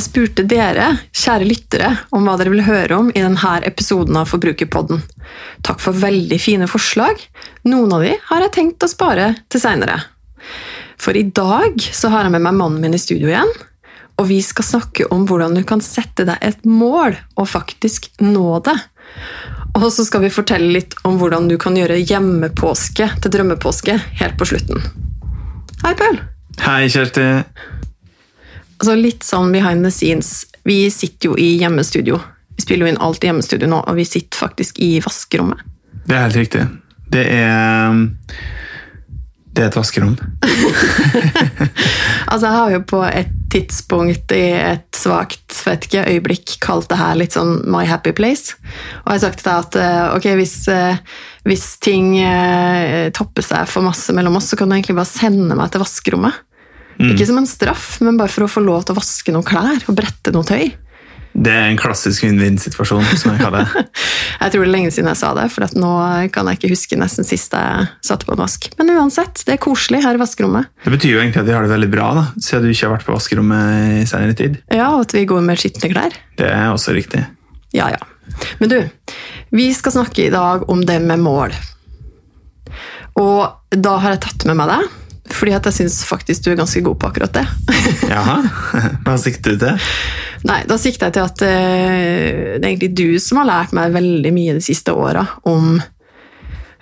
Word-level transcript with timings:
Jeg 0.00 0.06
spurte 0.06 0.46
dere, 0.48 0.86
kjære 1.12 1.44
lyttere, 1.44 1.88
om 2.16 2.24
hva 2.24 2.38
dere 2.40 2.54
vil 2.54 2.62
høre 2.64 2.96
om 2.96 3.10
i 3.12 3.20
denne 3.20 3.50
episoden 3.68 4.16
av 4.16 4.30
Forbrukerpodden. 4.30 5.02
Takk 5.66 5.82
for 5.84 5.92
veldig 5.92 6.38
fine 6.40 6.68
forslag. 6.72 7.18
Noen 7.68 7.92
av 7.92 8.06
de 8.06 8.14
har 8.30 8.40
jeg 8.46 8.52
tenkt 8.54 8.86
å 8.86 8.88
spare 8.88 9.26
til 9.52 9.60
seinere. 9.60 9.98
For 10.96 11.18
i 11.20 11.26
dag 11.36 11.84
så 11.84 12.08
har 12.14 12.24
jeg 12.24 12.32
med 12.32 12.46
meg 12.46 12.56
mannen 12.56 12.80
min 12.80 12.96
i 12.96 13.00
studio 13.02 13.28
igjen, 13.28 13.52
og 14.16 14.30
vi 14.30 14.38
skal 14.40 14.70
snakke 14.70 15.10
om 15.12 15.26
hvordan 15.28 15.58
du 15.58 15.60
kan 15.68 15.84
sette 15.84 16.24
deg 16.30 16.48
et 16.48 16.64
mål 16.64 17.18
og 17.36 17.50
faktisk 17.52 18.08
nå 18.24 18.56
det. 18.64 18.78
Og 19.74 19.84
så 19.92 20.06
skal 20.08 20.24
vi 20.24 20.32
fortelle 20.32 20.72
litt 20.78 20.96
om 21.04 21.20
hvordan 21.20 21.50
du 21.52 21.58
kan 21.60 21.76
gjøre 21.76 22.00
hjemmepåske 22.00 23.10
til 23.20 23.36
drømmepåske 23.36 24.00
helt 24.22 24.40
på 24.40 24.48
slutten. 24.48 24.80
Hei, 25.84 25.92
Paul. 25.92 26.22
Hei, 26.64 26.88
Kjersti. 26.88 27.28
Altså 28.80 28.96
Litt 28.96 29.26
sånn 29.26 29.52
behind 29.52 29.84
the 29.84 29.92
scenes. 29.92 30.46
Vi 30.64 30.86
sitter 30.92 31.30
jo 31.30 31.40
i 31.40 31.52
hjemmestudio. 31.60 32.16
Vi 32.56 32.64
spiller 32.64 32.86
jo 32.86 32.94
inn 32.94 33.02
alt 33.04 33.24
i 33.24 33.28
hjemmestudio 33.28 33.68
nå, 33.68 33.82
og 33.84 33.98
vi 33.98 34.06
sitter 34.08 34.40
faktisk 34.40 34.80
i 34.80 34.94
vaskerommet. 35.04 35.60
Det 36.06 36.16
er 36.16 36.24
helt 36.26 36.40
riktig. 36.40 36.64
Det 37.12 37.26
er 37.34 38.00
Det 39.50 39.64
er 39.64 39.66
et 39.66 39.76
vaskerom. 39.76 40.14
altså, 42.30 42.46
jeg 42.46 42.56
har 42.56 42.70
jo 42.70 42.80
på 42.86 43.00
et 43.04 43.32
tidspunkt 43.50 44.32
i 44.32 44.44
et 44.54 44.86
svakt 44.94 45.56
vet 45.66 45.88
ikke, 45.88 46.04
øyeblikk 46.06 46.52
kalt 46.62 46.86
det 46.92 47.00
her 47.00 47.18
litt 47.18 47.34
sånn 47.34 47.56
my 47.66 47.82
happy 47.88 48.12
place. 48.16 48.54
Og 49.02 49.10
jeg 49.10 49.16
har 49.16 49.24
sagt 49.24 49.42
til 49.42 49.50
deg 49.50 49.64
at 49.64 49.78
eh, 49.80 50.04
ok, 50.14 50.28
hvis, 50.38 50.54
eh, 50.70 51.00
hvis 51.50 51.66
ting 51.82 52.14
eh, 52.22 53.10
topper 53.16 53.44
seg 53.44 53.66
for 53.68 53.84
masse 53.84 54.14
mellom 54.16 54.38
oss, 54.38 54.52
så 54.52 54.60
kan 54.60 54.70
du 54.70 54.78
egentlig 54.78 54.96
bare 55.00 55.10
sende 55.10 55.58
meg 55.58 55.74
til 55.74 55.82
vaskerommet. 55.82 56.38
Mm. 57.00 57.14
Ikke 57.14 57.26
som 57.30 57.40
en 57.40 57.48
straff, 57.48 57.90
men 58.04 58.20
bare 58.20 58.28
for 58.28 58.44
å 58.44 58.50
få 58.50 58.60
lov 58.60 58.84
til 58.84 58.94
å 58.94 59.00
vaske 59.00 59.32
noen 59.32 59.46
klær 59.46 59.86
og 59.88 59.96
brette 59.96 60.32
noe 60.34 60.44
tøy. 60.44 60.68
Det 61.30 61.52
er 61.54 61.68
en 61.70 61.78
klassisk 61.78 62.24
vinn-vinn-situasjon. 62.24 63.06
som 63.16 63.32
Jeg 63.32 63.40
kaller 63.40 63.64
det. 63.64 63.84
jeg 64.42 64.52
tror 64.52 64.64
det 64.64 64.68
er 64.68 64.72
lenge 64.74 64.90
siden 64.92 65.08
jeg 65.12 65.20
sa 65.20 65.30
det, 65.38 65.46
for 65.54 65.78
nå 65.78 65.92
kan 66.34 66.50
jeg 66.50 66.58
ikke 66.58 66.72
huske 66.72 66.98
nesten 66.98 67.26
sist 67.26 67.54
jeg 67.54 67.86
satte 68.04 68.26
på 68.26 68.34
en 68.34 68.42
vask. 68.42 68.66
Men 68.80 68.92
uansett, 68.98 69.44
det 69.46 69.56
er 69.56 69.62
koselig 69.62 70.02
her 70.04 70.18
i 70.18 70.20
vaskerommet. 70.20 70.72
Det 70.84 70.94
betyr 70.96 71.14
jo 71.14 71.22
egentlig 71.22 71.44
at 71.44 71.48
vi 71.48 71.56
har 71.56 71.64
det 71.64 71.72
veldig 71.72 71.90
bra, 71.94 72.10
da, 72.18 72.26
siden 72.36 72.66
du 72.66 72.74
ikke 72.74 72.88
har 72.88 72.96
vært 72.98 73.08
på 73.08 73.16
vaskerommet 73.16 73.96
i 74.02 74.06
senere 74.10 74.36
tid. 74.36 74.60
Ja, 74.74 74.90
og 74.96 75.06
at 75.06 75.16
vi 75.16 75.26
går 75.30 75.44
med 75.46 75.62
skitne 75.62 75.92
klær. 75.94 76.20
Det 76.40 76.50
er 76.50 76.68
også 76.74 76.96
riktig. 76.98 77.24
Ja, 77.76 77.92
ja. 77.94 78.02
Men 78.58 78.72
du, 78.72 78.78
vi 79.54 79.70
skal 79.74 79.96
snakke 79.96 80.26
i 80.26 80.32
dag 80.34 80.66
om 80.70 80.82
det 80.86 80.98
med 81.04 81.22
mål. 81.22 81.54
Og 83.20 83.76
da 83.76 84.00
har 84.02 84.16
jeg 84.16 84.24
tatt 84.26 84.50
med 84.50 84.58
meg 84.58 84.70
deg 84.70 84.99
fordi 85.36 85.54
at 85.56 85.68
jeg 85.68 85.76
syns 85.78 86.00
faktisk 86.08 86.44
du 86.44 86.50
er 86.52 86.58
ganske 86.60 86.82
god 86.84 86.98
på 87.00 87.10
akkurat 87.10 87.36
det. 87.36 87.44
Jaha, 88.12 88.40
Hva 89.04 89.14
sikter 89.20 89.54
du 89.54 89.64
til? 89.64 89.86
Nei, 90.48 90.60
Da 90.68 90.76
sikter 90.80 91.08
jeg 91.08 91.16
til 91.16 91.26
at 91.26 91.44
uh, 91.44 92.58
det 92.58 92.64
er 92.64 92.68
egentlig 92.72 92.92
du 92.96 93.20
som 93.22 93.42
har 93.42 93.48
lært 93.50 93.74
meg 93.76 93.94
veldig 93.96 94.34
mye 94.34 94.58
de 94.58 94.64
siste 94.64 94.94
åra 94.96 95.26
om 95.48 95.78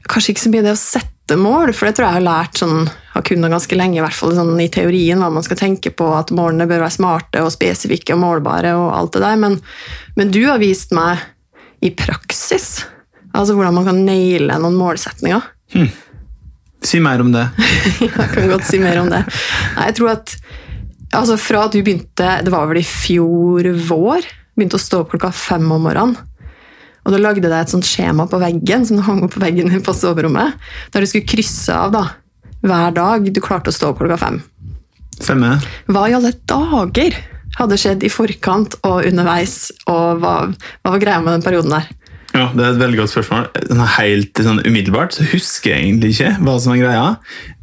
Kanskje 0.08 0.32
ikke 0.32 0.40
så 0.46 0.50
mye 0.54 0.64
det 0.64 0.72
å 0.72 0.80
sette 0.80 1.36
mål, 1.36 1.74
for 1.76 1.84
det 1.84 1.98
tror 1.98 2.06
jeg 2.06 2.16
har 2.16 2.24
lært 2.24 2.60
sånn, 2.62 2.86
har 3.12 3.24
kunnet 3.28 3.52
ganske 3.52 3.76
lenge, 3.76 3.98
i 3.98 4.00
hvert 4.00 4.16
fall 4.16 4.30
sånn, 4.32 4.54
i 4.64 4.70
teorien, 4.72 5.20
hva 5.20 5.28
man 5.28 5.44
skal 5.44 5.58
tenke 5.60 5.92
på, 5.92 6.06
at 6.16 6.32
målene 6.32 6.64
bør 6.70 6.86
være 6.86 6.94
smarte 6.94 7.42
og 7.44 7.52
spesifikke 7.52 8.16
og 8.16 8.22
målbare 8.22 8.72
og 8.78 8.86
alt 8.96 9.18
det 9.18 9.20
der, 9.26 9.36
men, 9.42 9.58
men 10.16 10.32
du 10.32 10.40
har 10.46 10.62
vist 10.62 10.96
meg 10.96 11.20
i 11.84 11.92
praksis 11.92 12.86
altså 13.36 13.54
hvordan 13.56 13.76
man 13.76 13.88
kan 13.88 14.02
naile 14.06 14.58
noen 14.60 14.76
målsetninger. 14.78 15.48
Hmm. 15.74 15.90
Si 16.84 17.00
mer 17.02 17.22
om 17.24 17.32
det. 17.34 17.44
jeg 18.00 18.12
kan 18.14 18.50
godt 18.52 18.66
si 18.68 18.80
mer 18.82 19.00
om 19.02 19.10
det. 19.10 19.24
Nei, 19.76 19.88
jeg 19.90 19.98
tror 19.98 20.12
at 20.14 20.34
altså 21.16 21.38
Fra 21.40 21.64
du 21.72 21.80
begynte, 21.80 22.32
det 22.44 22.52
var 22.52 22.68
vel 22.68 22.82
i 22.82 22.86
fjor 22.86 23.66
vår, 23.88 24.26
begynte 24.58 24.78
å 24.78 24.82
stå 24.82 25.02
opp 25.02 25.14
klokka 25.14 25.32
fem 25.34 25.64
om 25.72 25.86
morgenen. 25.88 26.16
Og 27.06 27.14
da 27.14 27.20
lagde 27.22 27.46
deg 27.46 27.56
et 27.56 27.72
sånt 27.72 27.86
skjema 27.88 28.26
på 28.28 28.40
veggen 28.42 28.84
som 28.84 28.98
du 28.98 29.04
hang 29.06 29.22
opp 29.24 29.32
på 29.32 29.40
veggen 29.40 29.70
din 29.72 29.84
på 29.84 29.94
soverommet, 29.96 30.58
der 30.92 31.00
du 31.00 31.08
skulle 31.08 31.28
krysse 31.28 31.72
av 31.72 31.94
da, 31.94 32.04
hver 32.60 32.92
dag 32.92 33.30
du 33.32 33.40
klarte 33.40 33.72
å 33.72 33.76
stå 33.76 33.94
opp 33.94 34.02
klokka 34.02 34.18
fem. 34.20 34.42
Femme. 35.24 35.54
Hva 35.88 36.04
i 36.06 36.14
alle 36.18 36.34
dager 36.50 37.16
hadde 37.56 37.78
skjedd 37.80 38.04
i 38.04 38.12
forkant 38.12 38.76
og 38.86 39.08
underveis, 39.08 39.70
og 39.88 40.20
hva, 40.20 40.34
hva 40.52 40.92
var 40.92 41.02
greia 41.02 41.22
med 41.24 41.38
den 41.38 41.46
perioden 41.46 41.74
der? 41.74 41.88
Ja, 42.38 42.50
Det 42.54 42.64
er 42.64 42.74
et 42.74 42.82
veldig 42.82 42.98
godt 43.00 43.10
spørsmål. 43.10 43.48
Sånn 43.66 43.84
helt 43.96 44.40
sånn 44.46 44.60
umiddelbart 44.62 45.16
så 45.16 45.26
husker 45.26 45.72
jeg 45.72 45.88
egentlig 45.88 46.12
ikke 46.14 46.36
hva 46.46 46.54
som 46.62 46.74
er 46.76 46.82
greia. 46.84 47.06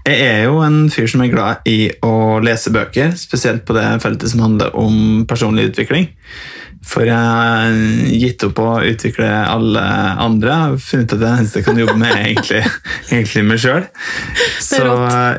Jeg 0.05 0.25
er 0.25 0.41
jo 0.49 0.59
en 0.65 0.89
fyr 0.91 1.07
som 1.09 1.23
er 1.23 1.31
glad 1.31 1.69
i 1.69 1.77
å 2.03 2.41
lese 2.43 2.73
bøker, 2.75 3.15
spesielt 3.17 3.63
på 3.65 3.77
det 3.77 3.87
feltet 4.03 4.33
som 4.33 4.43
handler 4.43 4.75
om 4.77 5.23
personlig 5.29 5.69
utvikling. 5.71 6.09
For 6.85 7.07
jeg 7.07 7.17
har 7.17 7.79
gitt 8.13 8.43
opp 8.45 8.59
å 8.61 8.69
utvikle 8.85 9.25
alle 9.25 9.81
andre. 10.21 10.75
Funnet 10.77 11.07
ut 11.07 11.15
at 11.15 11.23
det 11.23 11.31
eneste 11.31 11.61
jeg 11.61 11.67
kan 11.69 11.79
jobbe 11.81 11.95
med, 11.97 12.11
er 12.11 12.27
egentlig, 12.27 12.61
egentlig 13.15 13.45
meg 13.47 13.63
sjøl. 13.63 13.87
Så, 14.61 14.83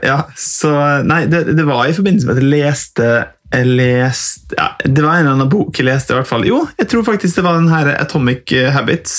ja, 0.02 0.18
så 0.40 0.72
Nei, 1.06 1.22
det, 1.30 1.44
det, 1.52 1.66
var 1.68 1.86
i 1.86 1.94
forbindelse 1.94 2.26
med 2.26 2.38
at 2.38 2.42
jeg 2.42 2.54
leste 2.56 3.10
jeg 3.46 3.68
leste 3.78 4.56
ja, 4.58 4.72
Det 4.82 5.02
var 5.04 5.16
en 5.16 5.20
eller 5.22 5.36
annen 5.36 5.50
bok 5.50 5.78
jeg 5.78 5.86
leste. 5.86 6.12
i 6.12 6.18
hvert 6.18 6.28
fall. 6.28 6.46
Jo, 6.48 6.64
jeg 6.78 6.90
tror 6.90 7.06
faktisk 7.06 7.38
det 7.38 7.46
var 7.46 7.60
den 7.60 7.70
her 7.70 7.92
Atomic 7.94 8.52
Habits, 8.74 9.16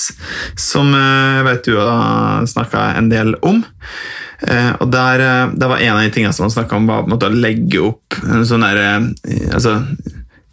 som 0.59 0.91
jeg 0.95 1.39
eh, 1.39 1.45
vet 1.47 1.67
du 1.67 1.77
har 1.79 2.47
snakka 2.49 2.89
en 2.99 3.11
del 3.11 3.35
om. 3.45 3.63
Eh, 4.41 4.73
og 4.77 4.91
der, 4.93 5.23
eh, 5.23 5.55
der, 5.55 5.71
var 5.71 5.81
En 5.81 5.95
av 5.95 6.03
de 6.03 6.11
tingene 6.13 6.33
som 6.35 6.45
han 6.45 6.53
snakka 6.53 6.77
om, 6.77 6.87
var 6.87 7.07
å 7.07 7.33
legge 7.33 7.81
opp 7.81 8.19
en 8.27 8.45
sånn 8.45 8.65
derre 8.65 8.91
altså, 9.49 9.79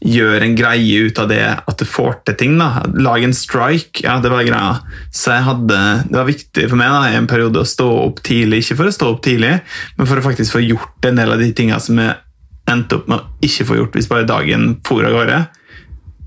Gjøre 0.05 0.45
en 0.45 0.57
greie 0.57 1.07
ut 1.09 1.17
av 1.17 1.31
det 1.31 1.45
at 1.49 1.79
du 1.81 1.87
får 1.89 2.19
til 2.29 2.35
ting. 2.37 2.59
da. 2.61 2.83
Lage 2.93 3.25
en 3.25 3.33
strike. 3.33 4.03
ja, 4.05 4.19
Det 4.21 4.29
var 4.29 4.45
greia. 4.45 4.75
Så 5.11 5.33
jeg 5.33 5.47
hadde, 5.47 5.79
Det 6.11 6.19
var 6.19 6.29
viktig 6.29 6.69
for 6.69 6.77
meg 6.77 6.93
da, 6.93 7.09
i 7.09 7.17
en 7.17 7.27
periode 7.31 7.63
å 7.63 7.65
stå 7.65 7.89
opp 8.03 8.21
tidlig. 8.21 8.61
Ikke 8.65 8.77
for 8.77 8.91
å 8.91 8.93
stå 8.93 9.09
opp 9.15 9.23
tidlig, 9.25 9.63
men 9.97 10.07
for 10.07 10.21
å 10.21 10.27
faktisk 10.27 10.59
få 10.59 10.61
gjort 10.61 11.09
en 11.09 11.17
del 11.17 11.33
av 11.33 11.41
de 11.41 11.49
tingene 11.57 11.81
som 11.81 11.97
jeg 11.97 12.21
endte 12.71 12.99
opp 12.99 13.11
med 13.11 13.21
å 13.21 13.45
ikke 13.45 13.67
få 13.69 13.79
gjort 13.79 13.99
hvis 13.99 14.09
bare 14.11 14.29
dagen 14.29 14.75
for 14.87 15.05
av 15.05 15.15
gårde. 15.15 15.43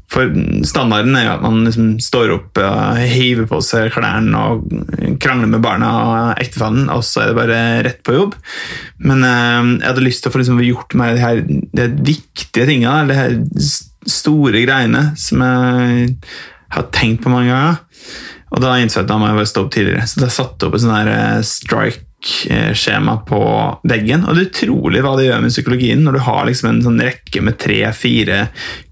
For 0.08 0.32
standarden 0.64 1.18
er 1.20 1.26
jo 1.26 1.32
at 1.34 1.44
man 1.44 1.66
liksom 1.66 1.88
står 2.00 2.32
opp, 2.38 2.60
hiver 3.12 3.48
på 3.50 3.60
seg 3.66 3.90
klærne 3.92 4.40
og 4.40 5.18
krangler 5.20 5.52
med 5.52 5.64
barna 5.66 5.90
og 5.98 6.40
ektefellen, 6.40 6.88
og 6.94 7.04
så 7.04 7.26
er 7.26 7.32
det 7.32 7.40
bare 7.42 7.60
rett 7.90 8.00
på 8.08 8.16
jobb. 8.16 8.38
Men 9.04 9.26
eh, 9.28 9.74
jeg 9.82 9.90
hadde 9.90 10.06
lyst 10.06 10.24
til 10.24 10.32
å 10.32 10.36
få 10.36 10.44
liksom 10.44 10.64
gjort 10.64 10.96
meg 11.00 11.18
de 11.18 11.26
her 11.26 11.44
de 11.44 11.90
viktige 12.08 12.70
tingene, 12.70 13.10
de 13.10 13.20
her 13.20 13.36
store 14.08 14.64
greiene 14.64 15.10
som 15.20 15.44
jeg 15.44 16.16
har 16.78 16.90
tenkt 16.96 17.26
på 17.26 17.34
mange 17.34 17.52
ganger. 17.52 17.84
Og 18.54 18.64
da 18.64 18.78
innså 18.80 19.02
jeg 19.02 19.08
at 19.08 19.12
da 19.12 19.18
må 19.20 19.30
jeg 19.30 19.40
bare 19.40 19.50
stå 19.50 19.64
opp 19.66 19.74
tidligere. 19.76 20.08
Så 20.08 20.22
da 20.24 20.30
satte 20.32 20.64
jeg 20.64 20.70
opp 20.70 20.78
et 20.78 20.84
sånn 20.84 20.96
der 20.96 21.42
strike 21.48 22.74
skjema 22.78 23.18
på 23.28 23.40
veggen. 23.88 24.24
Og 24.26 24.36
det 24.36 24.44
er 24.44 24.50
utrolig 24.52 25.04
hva 25.06 25.16
det 25.18 25.28
gjør 25.28 25.44
med 25.44 25.54
psykologien 25.54 26.06
når 26.06 26.18
du 26.18 26.22
har 26.26 26.48
liksom 26.48 26.70
en 26.72 26.84
sånn 26.86 27.02
rekke 27.04 27.44
med 27.46 27.60
tre-fire 27.62 28.40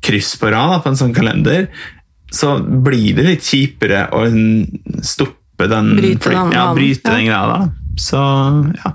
kryss 0.06 0.36
på 0.42 0.52
rad 0.54 0.84
på 0.84 0.92
en 0.92 1.00
sånn 1.00 1.16
kalender. 1.16 1.70
Så 2.36 2.58
blir 2.60 3.16
det 3.18 3.30
litt 3.30 3.48
kjipere 3.48 4.10
å 4.14 4.26
stoppe 5.06 5.70
den 5.72 5.94
Bryte 5.96 6.34
den, 6.34 6.52
ja, 6.52 6.68
bryte 6.76 7.16
den 7.16 7.30
greia. 7.30 7.46
da. 7.48 7.60
Så 7.96 8.20
ja. 8.76 8.92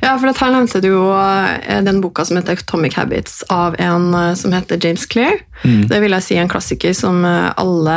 Ja, 0.00 0.16
for 0.18 0.30
her 0.30 0.52
nevnte 0.54 0.80
du 0.82 0.88
jo 0.88 1.04
eh, 1.14 1.80
den 1.84 2.00
boka 2.00 2.24
som 2.24 2.38
heter 2.38 2.58
Atomic 2.58 2.96
Habits, 2.98 3.42
av 3.48 3.76
en 3.78 4.14
eh, 4.14 4.34
som 4.34 4.52
heter 4.52 4.80
James 4.82 5.06
Clear. 5.06 5.40
Mm. 5.64 5.88
Det 5.88 6.00
vil 6.00 6.16
jeg 6.16 6.24
si 6.24 6.36
er 6.38 6.44
en 6.44 6.52
klassiker 6.52 6.94
som 6.96 7.24
eh, 7.28 7.50
alle 7.60 7.96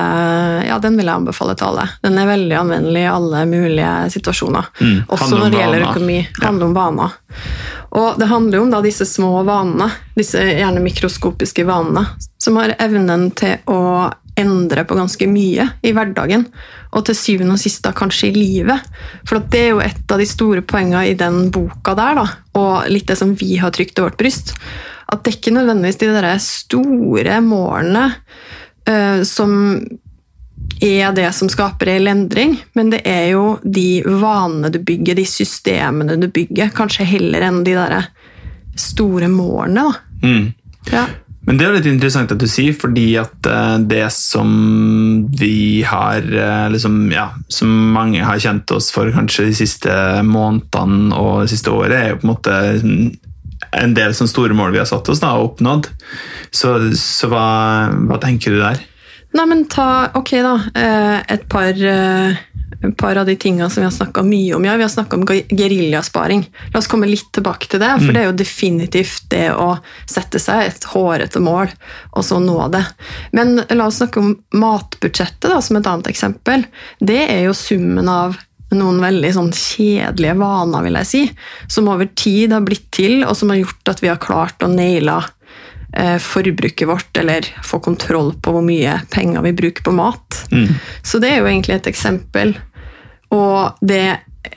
Ja, 0.67 0.79
den 0.83 0.97
vil 0.99 1.07
jeg 1.07 1.15
anbefale 1.15 1.55
til 1.59 1.71
alle. 1.71 1.87
Den 2.03 2.19
er 2.19 2.29
veldig 2.29 2.57
anvendelig 2.59 3.05
i 3.05 3.11
alle 3.11 3.45
mulige 3.49 3.93
situasjoner. 4.17 4.71
Mm. 4.81 4.97
Også 5.07 5.31
når 5.37 5.53
det 5.53 5.61
gjelder 5.61 5.87
økonomi. 5.89 6.19
Ja. 6.23 6.47
Handler 6.47 6.69
om 6.69 6.75
vaner. 6.77 7.15
Og 7.93 8.19
det 8.19 8.25
handler 8.31 8.57
jo 8.57 8.65
om 8.65 8.73
da 8.73 8.81
disse 8.81 9.05
små 9.05 9.43
vanene, 9.45 9.91
disse 10.17 10.41
gjerne 10.41 10.81
mikroskopiske 10.81 11.65
vanene, 11.67 12.07
som 12.41 12.57
har 12.57 12.73
evnen 12.81 13.29
til 13.37 13.59
å 13.69 14.09
endre 14.39 14.83
på 14.87 14.97
ganske 14.97 15.27
mye 15.29 15.67
i 15.85 15.91
hverdagen. 15.93 16.45
Og 16.93 17.05
til 17.07 17.17
syvende 17.17 17.57
og 17.57 17.61
sist 17.61 17.83
da 17.85 17.93
kanskje 17.95 18.31
i 18.31 18.37
livet. 18.37 18.93
For 19.29 19.41
det 19.53 19.61
er 19.61 19.71
jo 19.73 19.83
et 19.83 20.13
av 20.13 20.21
de 20.21 20.27
store 20.29 20.63
poengene 20.65 21.05
i 21.09 21.17
den 21.19 21.47
boka 21.53 21.95
der, 21.97 22.19
da, 22.21 22.27
og 22.59 22.89
litt 22.91 23.09
det 23.09 23.19
som 23.19 23.33
vi 23.37 23.55
har 23.61 23.73
trykt 23.75 23.99
i 23.99 24.05
vårt 24.05 24.19
bryst. 24.19 24.53
At 25.07 25.23
det 25.23 25.33
er 25.33 25.39
ikke 25.39 25.57
nødvendigvis 25.57 25.99
de 26.01 26.13
der 26.13 26.31
store 26.41 27.37
målene 27.45 28.07
uh, 28.89 29.21
som 29.27 29.53
er 30.83 31.13
det 31.15 31.29
som 31.35 31.49
skaper 31.51 31.91
reell 31.91 32.09
endring, 32.09 32.55
men 32.73 32.89
det 32.91 33.03
er 33.07 33.29
jo 33.33 33.57
de 33.63 34.03
vanene 34.05 34.71
du 34.73 34.79
bygger, 34.83 35.15
de 35.15 35.25
systemene 35.27 36.17
du 36.19 36.27
bygger, 36.33 36.73
kanskje 36.75 37.07
heller 37.07 37.45
enn 37.45 37.61
de 37.67 37.75
der 37.77 38.09
store 38.79 39.29
målene. 39.31 39.85
da. 39.85 40.27
Mm. 40.27 40.53
Ja. 40.91 41.05
Men 41.43 41.59
det 41.59 41.65
er 41.65 41.73
litt 41.75 41.89
interessant 41.89 42.31
at 42.31 42.39
du 42.39 42.47
sier, 42.47 42.75
fordi 42.77 43.17
at 43.19 43.49
eh, 43.51 43.75
det 43.89 44.05
som 44.15 44.53
vi 45.39 45.83
har 45.87 46.23
eh, 46.23 46.67
liksom, 46.71 47.01
ja, 47.11 47.31
Som 47.51 47.73
mange 47.95 48.23
har 48.23 48.39
kjent 48.39 48.71
oss 48.71 48.89
for 48.95 49.11
kanskje 49.11 49.49
de 49.49 49.57
siste 49.57 49.97
månedene 50.27 51.11
og 51.19 51.43
det 51.43 51.51
siste 51.55 51.73
året, 51.73 51.97
er 51.97 52.13
jo 52.13 52.21
på 52.21 52.27
en 52.27 52.33
måte 52.33 52.55
en 53.73 53.93
del 53.95 54.15
sånne 54.15 54.31
store 54.31 54.55
mål 54.57 54.73
vi 54.73 54.81
har 54.81 54.87
satt 54.87 55.07
oss 55.09 55.21
da, 55.23 55.33
og 55.35 55.53
oppnådd. 55.53 55.89
Så, 56.53 56.75
så 56.99 57.29
hva, 57.31 57.45
hva 58.07 58.19
tenker 58.23 58.53
du 58.53 58.61
der? 58.61 58.81
Nei, 59.33 59.45
men 59.49 59.65
ta 59.71 60.09
Ok, 60.15 60.31
da. 60.45 60.55
eh, 60.75 61.21
Et 61.33 61.47
par, 61.49 61.69
eh, 61.73 62.35
et 62.83 62.97
par 62.97 63.15
av 63.17 63.25
de 63.25 63.35
tingene 63.39 63.69
som 63.71 63.81
vi 63.81 63.87
har 63.87 63.91
snakka 63.95 64.21
mye 64.27 64.53
om. 64.55 64.65
Ja, 64.65 64.75
vi 64.75 64.83
har 64.83 64.89
snakka 64.89 65.13
om 65.15 65.25
ge- 65.25 65.47
geriljasparing. 65.49 66.45
La 66.73 66.79
oss 66.79 66.87
komme 66.87 67.07
litt 67.09 67.31
tilbake 67.31 67.67
til 67.69 67.79
det. 67.79 67.89
For 68.01 68.11
det 68.13 68.17
er 68.21 68.25
jo 68.31 68.37
definitivt 68.37 69.29
det 69.29 69.51
å 69.55 69.79
sette 70.05 70.37
seg 70.39 70.67
et 70.67 70.83
hårete 70.91 71.39
mål, 71.41 71.71
og 72.13 72.23
så 72.23 72.39
nå 72.43 72.69
det. 72.71 72.85
Men 73.31 73.55
la 73.71 73.85
oss 73.87 73.99
snakke 74.01 74.17
om 74.19 74.33
matbudsjettet 74.53 75.49
da, 75.49 75.59
som 75.61 75.77
et 75.77 75.87
annet 75.87 76.07
eksempel. 76.11 76.65
Det 76.99 77.29
er 77.29 77.45
jo 77.45 77.53
summen 77.53 78.09
av 78.09 78.37
noen 78.73 78.99
veldig 78.99 79.31
sånn 79.33 79.51
kjedelige 79.53 80.35
vaner, 80.37 80.83
vil 80.83 80.93
jeg 80.93 81.05
si, 81.05 81.31
som 81.69 81.87
over 81.87 82.05
tid 82.17 82.51
har 82.51 82.61
blitt 82.65 82.89
til, 82.91 83.23
og 83.23 83.35
som 83.37 83.49
har 83.49 83.57
gjort 83.61 83.87
at 83.93 84.01
vi 84.01 84.07
har 84.09 84.17
klart 84.17 84.59
å 84.65 84.67
naile 84.73 85.19
forbruket 86.23 86.87
vårt, 86.89 87.17
eller 87.21 87.45
få 87.61 87.77
kontroll 87.85 88.31
på 88.41 88.53
hvor 88.55 88.63
mye 88.65 88.95
penger 89.13 89.43
vi 89.45 89.51
bruker 89.53 89.85
på 89.85 89.93
mat. 89.93 90.39
Så 91.05 91.19
det 91.21 91.29
er 91.29 91.43
jo 91.43 91.49
egentlig 91.51 91.75
et 91.75 91.89
eksempel. 91.91 92.55
Og 93.33 93.77
det 93.81 94.05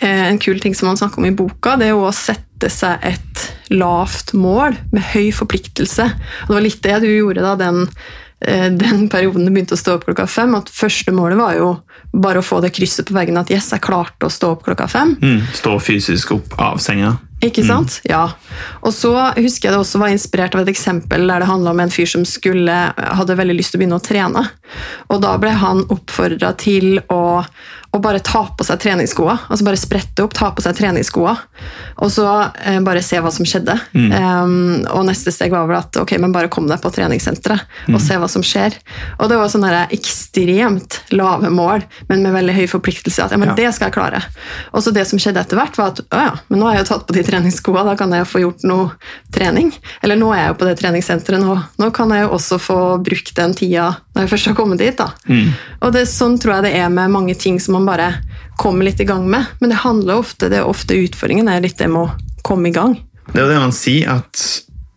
er 0.01 0.31
en 0.31 0.41
kul 0.43 0.61
ting 0.61 0.75
som 0.75 0.89
han 0.89 0.97
snakker 0.97 1.21
om 1.21 1.29
i 1.29 1.35
boka, 1.37 1.77
det 1.77 1.91
er 1.91 1.95
jo 1.95 2.07
å 2.09 2.15
sette 2.15 2.71
seg 2.73 3.05
et 3.07 3.47
lavt 3.75 4.33
mål 4.37 4.77
med 4.93 5.05
høy 5.13 5.31
forpliktelse. 5.35 6.07
Og 6.45 6.51
det 6.51 6.57
var 6.57 6.65
litt 6.65 6.83
det 6.85 7.01
du 7.05 7.09
gjorde 7.11 7.45
da 7.45 7.55
den, 7.59 7.85
eh, 8.41 8.69
den 8.73 9.09
perioden 9.13 9.47
du 9.47 9.53
begynte 9.53 9.77
å 9.77 9.81
stå 9.81 9.97
opp 9.97 10.07
klokka 10.09 10.27
fem. 10.27 10.55
at 10.55 10.71
Første 10.71 11.13
målet 11.13 11.39
var 11.39 11.55
jo 11.55 11.71
bare 12.13 12.41
å 12.41 12.47
få 12.47 12.61
det 12.63 12.75
krysset 12.77 13.09
på 13.09 13.17
veggen 13.17 13.39
at 13.39 13.51
yes, 13.51 13.73
jeg 13.73 13.85
klarte 13.85 14.27
å 14.27 14.33
stå 14.33 14.55
opp 14.57 14.65
klokka 14.65 14.89
fem. 14.89 15.17
Mm. 15.21 15.43
Stå 15.55 15.79
fysisk 15.81 16.33
opp 16.39 16.55
av 16.59 16.79
senga. 16.79 17.17
Ikke 17.47 17.65
sant? 17.67 18.01
Ja. 18.09 18.25
Og 18.83 18.93
så 18.97 19.13
husker 19.37 19.69
jeg 19.69 19.77
det 19.77 19.81
også 19.83 20.01
var 20.03 20.13
inspirert 20.15 20.55
av 20.57 20.65
et 20.65 20.73
eksempel 20.73 21.27
der 21.31 21.41
det 21.45 21.49
handla 21.51 21.71
om 21.75 21.81
en 21.85 21.93
fyr 21.95 22.09
som 22.11 22.25
skulle, 22.29 22.77
hadde 22.97 23.39
veldig 23.39 23.57
lyst 23.59 23.75
til 23.75 23.79
å 23.81 23.85
begynne 23.85 24.01
å 24.01 24.05
trene. 24.05 24.45
Og 25.13 25.23
da 25.23 25.37
ble 25.41 25.51
han 25.57 25.85
oppfordra 25.93 26.53
til 26.59 26.99
å, 27.13 27.23
å 27.95 28.01
bare 28.03 28.19
ta 28.25 28.43
på 28.59 28.65
seg 28.67 28.81
treningsskoa. 28.83 29.37
Altså 29.49 29.65
bare 29.65 29.79
sprette 29.81 30.25
opp, 30.27 30.35
ta 30.37 30.51
på 30.57 30.65
seg 30.65 30.75
treningsskoa, 30.79 31.37
og 32.03 32.11
så 32.13 32.27
eh, 32.67 32.81
bare 32.85 33.01
se 33.05 33.21
hva 33.23 33.31
som 33.33 33.47
skjedde. 33.49 33.77
Um, 33.95 34.83
og 34.93 35.07
neste 35.09 35.33
steg 35.33 35.55
var 35.55 35.69
vel 35.71 35.79
at 35.79 35.97
ok, 36.03 36.17
men 36.21 36.35
bare 36.35 36.51
kom 36.53 36.67
deg 36.69 36.83
på 36.83 36.91
treningssenteret 36.93 37.93
og 37.93 38.01
se 38.03 38.19
hva 38.21 38.29
som 38.29 38.45
skjer. 38.45 38.75
Og 39.21 39.31
det 39.31 39.39
var 39.41 39.53
sånne 39.53 39.71
der 39.73 39.95
ekstremt 39.97 41.01
lave 41.15 41.51
mål, 41.55 41.87
men 42.11 42.23
med 42.27 42.35
veldig 42.37 42.57
høy 42.59 42.67
forpliktelse. 42.75 43.25
At 43.29 43.33
ja, 43.37 43.39
men 43.41 43.53
Ja. 43.55 43.55
det 43.55 43.71
skal 43.77 43.89
jeg 43.89 43.97
klare. 43.97 44.23
Og 44.73 44.83
så 44.83 44.93
det 44.93 45.07
som 45.09 45.19
skjedde 45.23 45.41
etter 45.41 45.57
hvert, 45.57 45.79
var 45.79 45.95
at 45.95 46.01
å 46.11 46.21
ja, 46.27 46.35
men 46.51 46.61
nå 46.61 46.67
har 46.69 46.77
jeg 46.81 46.85
jo 46.87 46.91
tatt 46.95 47.07
på 47.07 47.15
de 47.17 47.23
treningsskoa, 47.37 47.85
da 47.85 47.95
kan 47.97 48.13
jeg 48.13 48.25
jo 48.25 48.29
få 48.31 48.43
gjort 48.43 48.65
noe 48.69 48.89
trening. 49.35 49.73
Eller 50.03 50.19
nå 50.19 50.33
er 50.33 50.43
jeg 50.43 50.53
jo 50.53 50.59
på 50.61 50.69
det 50.69 50.77
treningssenteret, 50.81 51.43
nå, 51.43 51.57
nå 51.79 51.91
kan 51.95 52.13
jeg 52.15 52.25
jo 52.25 52.33
også 52.37 52.59
få 52.63 52.79
brukt 53.05 53.35
den 53.37 53.55
tida 53.57 53.91
når 54.15 54.25
jeg 54.25 54.33
først 54.33 54.51
har 54.51 54.57
kommet 54.57 54.81
dit. 54.81 54.97
da. 54.97 55.11
Og 55.85 55.93
det, 55.93 56.07
sånn 56.09 56.39
tror 56.41 56.57
jeg 56.57 56.69
det 56.69 56.75
er 56.81 56.93
med 56.93 57.13
mange 57.13 57.35
ting 57.39 57.61
som 57.61 57.77
man 57.77 57.89
bare 57.89 58.13
kommer 58.57 58.89
litt 58.89 59.01
i 59.01 59.09
gang 59.09 59.27
med. 59.29 59.45
Men 59.61 59.73
det 59.73 59.83
handler 59.85 60.23
ofte, 60.23 60.49
det 60.53 60.63
er 60.63 60.69
ofte 60.69 60.97
utfordringen 60.97 61.49
er 61.53 61.65
litt 61.65 61.79
det 61.79 61.91
med 61.93 62.07
å 62.07 62.43
komme 62.47 62.71
i 62.71 62.77
gang. 62.77 62.97
Det 63.33 63.41
er 63.41 63.45
jo 63.45 63.53
det 63.53 63.61
man 63.61 63.75
sier, 63.75 64.23
at 64.23 64.45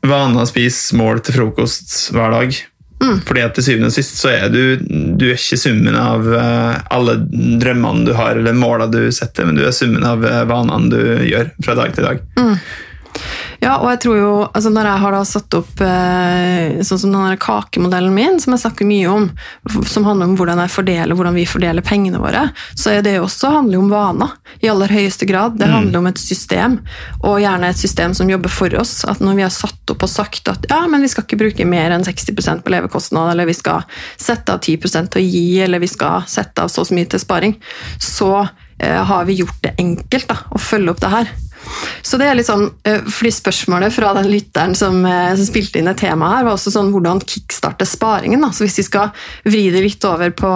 vanen 0.06 0.39
å 0.39 0.47
spise 0.47 0.95
mål 0.95 1.19
til 1.25 1.36
frokost 1.41 2.13
hver 2.15 2.31
dag. 2.31 2.56
Fordi 3.00 3.44
at 3.46 3.56
til 3.56 3.66
syvende 3.66 3.90
og 3.90 3.96
sist 3.96 4.19
så 4.19 4.31
er 4.34 4.50
du, 4.51 4.62
du 4.80 5.25
er 5.30 5.38
ikke 5.38 5.60
summen 5.60 5.96
av 5.96 6.28
eh, 6.36 6.81
alle 6.96 7.16
drømmene 7.62 8.06
du 8.10 8.13
har, 8.18 8.36
eller 8.36 8.57
målene 8.57 8.92
du 8.92 9.16
setter, 9.16 9.48
men 9.48 9.60
du 9.60 9.63
er 9.68 9.75
summen 9.75 10.04
av 10.06 10.25
eh, 10.28 10.44
vanene 10.50 10.92
du 10.92 11.25
gjør 11.30 11.54
fra 11.63 11.78
dag 11.80 11.96
til 11.96 12.10
dag. 12.10 12.22
Ja, 13.60 13.74
og 13.82 13.90
jeg 13.92 14.00
tror 14.06 14.18
jo, 14.18 14.34
altså 14.56 14.72
Når 14.72 14.88
jeg 14.88 15.02
har 15.04 15.16
da 15.16 15.20
satt 15.28 15.56
opp 15.58 15.82
eh, 15.84 16.80
sånn 16.86 17.02
som 17.02 17.12
den 17.12 17.26
her 17.28 17.40
kakemodellen 17.42 18.14
min, 18.16 18.40
som 18.40 18.56
jeg 18.56 18.64
snakker 18.64 18.88
mye 18.88 19.10
om, 19.12 19.26
som 19.88 20.06
handler 20.08 20.30
om 20.30 20.38
hvordan 20.40 20.62
jeg 20.64 20.72
fordeler, 20.72 21.18
hvordan 21.18 21.36
vi 21.36 21.44
fordeler 21.50 21.86
pengene 21.86 22.22
våre, 22.22 22.46
så 22.80 22.94
er 22.94 23.04
det 23.04 23.18
jo 23.18 23.26
også 23.26 23.52
handler 23.58 23.82
om 23.82 23.90
vaner. 23.92 24.36
I 24.64 24.72
aller 24.72 24.92
høyeste 24.92 25.28
grad. 25.30 25.58
Det 25.60 25.68
handler 25.70 26.02
om 26.02 26.08
et 26.10 26.20
system, 26.20 26.80
og 27.20 27.40
gjerne 27.44 27.70
et 27.72 27.80
system 27.80 28.16
som 28.18 28.32
jobber 28.32 28.52
for 28.52 28.74
oss. 28.80 29.04
At 29.08 29.22
når 29.24 29.38
vi 29.38 29.46
har 29.46 29.54
satt 29.54 29.94
opp 29.94 30.08
og 30.08 30.12
sagt 30.12 30.52
at 30.52 30.68
ja, 30.72 30.80
men 30.90 31.04
vi 31.04 31.12
skal 31.12 31.28
ikke 31.28 31.40
bruke 31.44 31.68
mer 31.68 31.94
enn 31.96 32.06
60% 32.08 32.64
på 32.64 32.74
levekostnad, 32.74 33.34
eller 33.34 33.50
vi 33.50 33.58
skal 33.58 33.86
sette 34.20 34.56
av 34.56 34.64
10 34.64 34.80
til 34.88 35.22
å 35.22 35.26
gi, 35.26 35.46
eller 35.66 35.84
vi 35.84 35.92
skal 35.92 36.26
sette 36.32 36.64
av 36.64 36.72
så 36.72 36.88
mye 36.96 37.12
til 37.12 37.22
sparing, 37.22 37.60
så 38.00 38.34
eh, 38.40 39.04
har 39.12 39.28
vi 39.30 39.40
gjort 39.42 39.62
det 39.68 39.76
enkelt 39.80 40.32
da, 40.32 40.42
å 40.50 40.64
følge 40.64 40.96
opp 40.96 41.04
det 41.04 41.14
her. 41.14 41.38
Så 42.02 42.18
det 42.20 42.28
er 42.30 42.38
litt 42.38 42.48
sånn, 42.48 42.68
eh, 42.88 43.02
fordi 43.06 43.32
Spørsmålet 43.40 43.94
fra 43.94 44.14
den 44.18 44.30
lytteren 44.32 44.76
som, 44.76 45.06
eh, 45.06 45.36
som 45.36 45.46
spilte 45.46 45.80
inn 45.80 45.88
et 45.88 45.98
tema 45.98 46.30
her, 46.36 46.46
var 46.48 46.58
også 46.58 46.74
sånn 46.74 46.92
hvordan 46.94 47.22
kickstarte 47.22 47.86
sparingen. 47.88 48.42
Da. 48.42 48.50
Så 48.50 48.66
Hvis 48.66 48.80
vi 48.82 48.88
skal 48.88 49.12
vri 49.46 49.70
det 49.72 49.84
litt 49.84 50.06
over 50.06 50.30
på, 50.32 50.54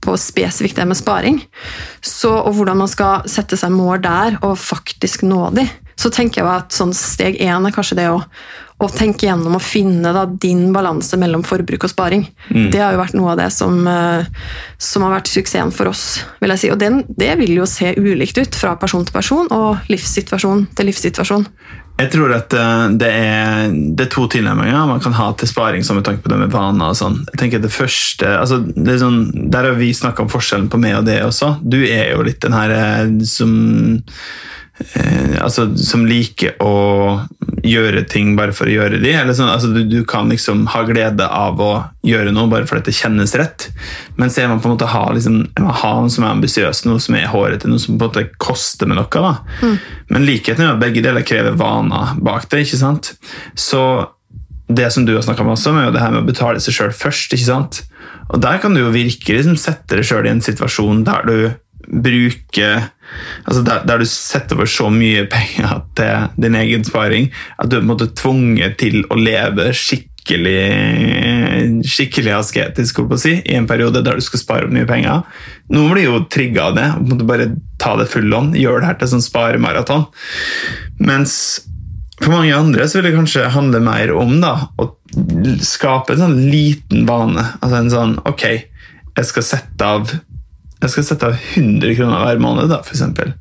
på 0.00 0.16
spesifikt 0.20 0.76
det 0.76 0.86
med 0.86 0.98
sparing, 0.98 1.42
så, 2.02 2.44
og 2.44 2.54
hvordan 2.54 2.82
man 2.82 2.88
skal 2.88 3.22
sette 3.26 3.56
seg 3.56 3.70
mål 3.74 4.02
der 4.02 4.38
og 4.42 4.58
faktisk 4.58 5.22
nå 5.22 5.54
de, 5.54 5.68
så 6.00 6.10
tenker 6.10 6.42
jeg 6.42 6.48
at 6.48 6.72
sånn 6.72 6.94
steg 6.96 7.36
én 7.40 7.66
er 7.66 7.74
kanskje 7.74 7.98
det 7.98 8.08
å, 8.08 8.22
å 8.80 8.88
tenke 8.88 9.26
gjennom 9.28 9.58
og 9.58 9.64
finne 9.64 10.12
da, 10.16 10.24
din 10.24 10.70
balanse 10.72 11.18
mellom 11.20 11.42
forbruk 11.44 11.84
og 11.84 11.92
sparing. 11.92 12.24
Det 12.72 12.80
har 12.80 12.94
jo 12.94 13.02
vært 13.02 13.16
noe 13.18 13.34
av 13.34 13.42
det 13.42 13.50
som, 13.52 13.76
eh, 13.86 14.24
som 14.80 15.04
har 15.04 15.18
vært 15.18 15.28
suksessen 15.28 15.72
for 15.72 15.92
oss. 15.92 16.24
vil 16.40 16.54
jeg 16.54 16.58
si. 16.58 16.70
Og 16.72 16.78
den, 16.80 17.04
det 17.08 17.36
vil 17.38 17.52
jo 17.58 17.66
se 17.68 17.92
ulikt 17.96 18.38
ut 18.38 18.54
fra 18.56 18.76
person 18.80 19.04
til 19.04 19.12
person 19.12 19.52
og 19.52 19.90
livssituasjon 19.92 20.66
til 20.74 20.86
livssituasjon. 20.88 21.46
Jeg 22.00 22.08
tror 22.14 22.32
at 22.32 22.54
eh, 22.56 22.84
det 23.00 23.10
er, 23.12 23.74
det 23.96 24.06
er 24.06 24.12
to 24.12 24.26
tilnærminger 24.32 24.88
man 24.88 25.02
kan 25.04 25.16
ha 25.18 25.30
til 25.36 25.50
sparing 25.50 25.84
som 25.84 25.98
med 25.98 26.06
tanke 26.08 26.24
på 26.24 26.32
det 26.32 26.38
med 26.40 26.54
vaner 26.54 26.94
og 26.94 26.98
sånn. 26.98 27.20
Jeg 27.34 27.42
tenker 27.42 27.62
det 27.62 27.72
første, 27.74 28.30
altså 28.38 28.62
det 28.64 29.00
sånn, 29.02 29.50
Der 29.52 29.68
har 29.68 29.76
vi 29.78 29.92
snakka 29.96 30.24
om 30.24 30.32
forskjellen 30.32 30.70
på 30.72 30.80
meg 30.80 30.96
og 31.00 31.08
det 31.08 31.20
også. 31.26 31.58
Du 31.60 31.80
er 31.82 32.14
jo 32.14 32.24
litt 32.26 32.40
den 32.44 32.56
her 32.56 32.72
eh, 32.76 33.12
som 33.28 33.52
eh, 34.94 35.36
altså, 35.42 35.68
som 35.76 36.06
liker 36.08 36.56
å 36.64 36.72
gjøre 37.66 38.04
ting 38.08 38.34
bare 38.38 38.54
for 38.56 38.68
å 38.68 38.74
gjøre 38.74 39.00
de. 39.02 39.12
Eller 39.16 39.36
sånn, 39.36 39.50
altså, 39.52 39.70
du, 39.74 39.82
du 39.88 40.00
kan 40.08 40.30
liksom 40.32 40.66
ha 40.72 40.82
glede 40.88 41.26
av 41.26 41.60
å 41.60 41.70
gjøre 42.06 42.32
noe 42.34 42.50
bare 42.50 42.68
fordi 42.68 42.90
det 42.90 42.96
kjennes 42.98 43.34
rett. 43.38 43.68
Men 44.20 44.32
så 44.32 44.44
er 44.44 44.52
man 44.52 44.62
på 44.62 44.70
en 44.70 44.76
måte 44.76 44.90
ha, 44.92 45.04
liksom, 45.16 45.42
ha 45.58 45.92
noe 46.00 46.12
som 46.12 46.26
er 46.26 46.34
ambisiøst, 46.34 46.88
noe 46.88 47.02
som 47.02 47.18
er 47.18 47.30
hårete, 47.32 47.70
noe 47.70 47.82
som 47.82 47.96
på 47.96 48.08
en 48.08 48.12
måte 48.12 48.40
koster 48.40 48.90
med 48.90 49.00
noe. 49.00 49.08
Da. 49.10 49.74
Men 50.12 50.26
likheten 50.28 50.66
er 50.66 50.74
at 50.74 50.82
begge 50.82 51.04
deler 51.04 51.26
krever 51.26 51.58
vaner 51.60 52.16
bak 52.20 52.48
det. 52.50 52.64
ikke 52.64 52.80
sant? 52.80 53.14
Så 53.58 53.82
det 54.70 54.90
som 54.94 55.06
du 55.06 55.16
har 55.16 55.24
snakka 55.26 55.42
om 55.42 55.54
også, 55.54 55.74
med 55.74 55.88
jo 55.88 55.94
det 55.96 56.02
her 56.04 56.14
med 56.14 56.24
å 56.24 56.28
betale 56.28 56.62
seg 56.62 56.76
sjøl 56.76 56.94
først. 56.94 57.34
ikke 57.34 57.48
sant? 57.48 57.82
Og 58.30 58.38
der 58.42 58.60
kan 58.62 58.74
du 58.74 58.84
jo 58.84 58.94
virkelig 58.94 59.42
liksom 59.42 59.58
sette 59.58 59.98
deg 59.98 60.06
sjøl 60.06 60.28
i 60.28 60.32
en 60.34 60.44
situasjon 60.44 61.02
der 61.08 61.26
du 61.26 61.36
bruker 61.88 62.90
altså 63.44 63.62
der, 63.66 63.82
der 63.88 64.02
du 64.02 64.06
setter 64.08 64.58
over 64.58 64.68
så 64.70 64.90
mye 64.92 65.24
penger 65.30 65.82
til 65.98 66.28
din 66.40 66.58
egen 66.60 66.84
sparing 66.86 67.30
at 67.58 67.70
du 67.70 67.76
er 67.76 67.80
på 67.80 67.86
en 67.86 67.92
måte 67.92 68.10
tvunget 68.18 68.78
til 68.82 69.02
å 69.10 69.18
leve 69.18 69.70
skikkelig 69.74 70.08
skikkelig 71.90 72.32
asketisk 72.36 73.00
si, 73.18 73.32
i 73.40 73.56
en 73.56 73.66
periode 73.66 74.02
der 74.04 74.18
du 74.18 74.24
skal 74.24 74.42
spare 74.42 74.68
opp 74.68 74.74
mye 74.74 74.86
penger. 74.86 75.24
Noen 75.72 75.94
blir 75.94 76.06
jo 76.06 76.22
trigga 76.30 76.68
av 76.68 76.76
det. 76.76 76.86
og 77.00 77.24
Bare 77.26 77.48
ta 77.80 77.96
det 77.98 78.08
full 78.12 78.32
on. 78.36 78.52
Gjør 78.54 78.80
det 78.80 78.90
her 78.90 79.00
til 79.00 79.12
sånn 79.14 79.24
sparemaraton. 79.24 80.06
Mens 81.00 81.34
for 82.20 82.34
mange 82.34 82.52
andre 82.52 82.86
så 82.88 82.98
vil 82.98 83.08
det 83.08 83.16
kanskje 83.16 83.50
handle 83.54 83.80
mer 83.84 84.12
om 84.12 84.36
da, 84.42 84.54
å 84.76 84.90
skape 85.64 86.14
en 86.14 86.24
sånn 86.26 86.40
liten 86.52 87.06
bane. 87.08 87.46
Altså 87.60 87.78
en 87.78 87.94
sånn 87.94 88.18
Ok, 88.28 88.44
jeg 89.16 89.28
skal 89.30 89.46
sette 89.46 89.88
av 89.96 90.12
jeg 90.80 90.94
skal 90.94 91.06
sette 91.06 91.28
av 91.28 91.34
100 91.56 91.96
kroner 91.98 92.22
hver 92.24 92.42
måned, 92.42 92.70
da, 92.72 92.80
for 92.84 92.96
eksempel. 92.96 93.34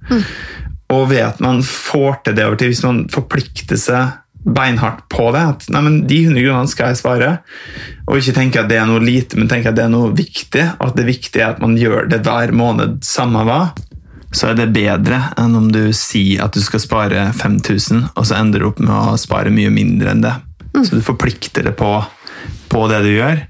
Og 0.89 1.05
ved 1.11 1.21
at 1.23 1.43
man 1.43 1.61
får 1.65 2.23
til 2.25 2.35
det 2.37 2.47
over 2.47 2.59
tid, 2.59 2.73
hvis 2.73 2.85
man 2.85 3.03
forplikter 3.13 3.79
seg 3.79 4.17
beinhardt 4.39 5.03
på 5.11 5.27
det, 5.35 5.41
at 5.53 5.65
nei, 5.73 5.81
men 5.85 5.97
de 6.07 6.21
100 6.23 6.45
kronene 6.45 6.71
skal 6.71 6.91
jeg 6.91 7.01
spare, 7.01 7.31
og 8.07 8.19
ikke 8.19 8.35
tenke 8.37 8.61
at 8.61 8.69
det 8.71 8.79
er 8.79 8.87
noe 8.89 9.03
lite, 9.03 9.37
men 9.37 9.49
tenke 9.51 9.71
at 9.71 9.77
det 9.77 9.85
er 9.85 9.93
noe 9.93 10.13
viktig, 10.15 10.65
og 10.79 10.85
at 10.87 10.97
det 10.97 11.07
viktige 11.09 11.43
er 11.43 11.53
at 11.53 11.61
man 11.63 11.75
gjør 11.79 12.07
det 12.11 12.21
hver 12.25 12.53
måned, 12.55 12.99
samme 13.05 13.43
hva, 13.47 13.61
så 14.31 14.51
er 14.51 14.59
det 14.59 14.69
bedre 14.75 15.19
enn 15.41 15.57
om 15.57 15.67
du 15.73 15.89
sier 15.97 16.43
at 16.45 16.53
du 16.53 16.61
skal 16.63 16.81
spare 16.83 17.27
5000, 17.35 18.11
og 18.13 18.29
så 18.29 18.39
ender 18.39 18.61
du 18.61 18.69
opp 18.69 18.81
med 18.83 18.93
å 18.93 19.17
spare 19.19 19.53
mye 19.53 19.71
mindre 19.73 20.13
enn 20.13 20.23
det. 20.25 20.35
Så 20.85 20.99
du 20.99 21.03
forplikter 21.03 21.65
det 21.65 21.73
på, 21.79 21.91
på 22.69 22.87
det 22.91 23.01
du 23.03 23.11
gjør, 23.11 23.41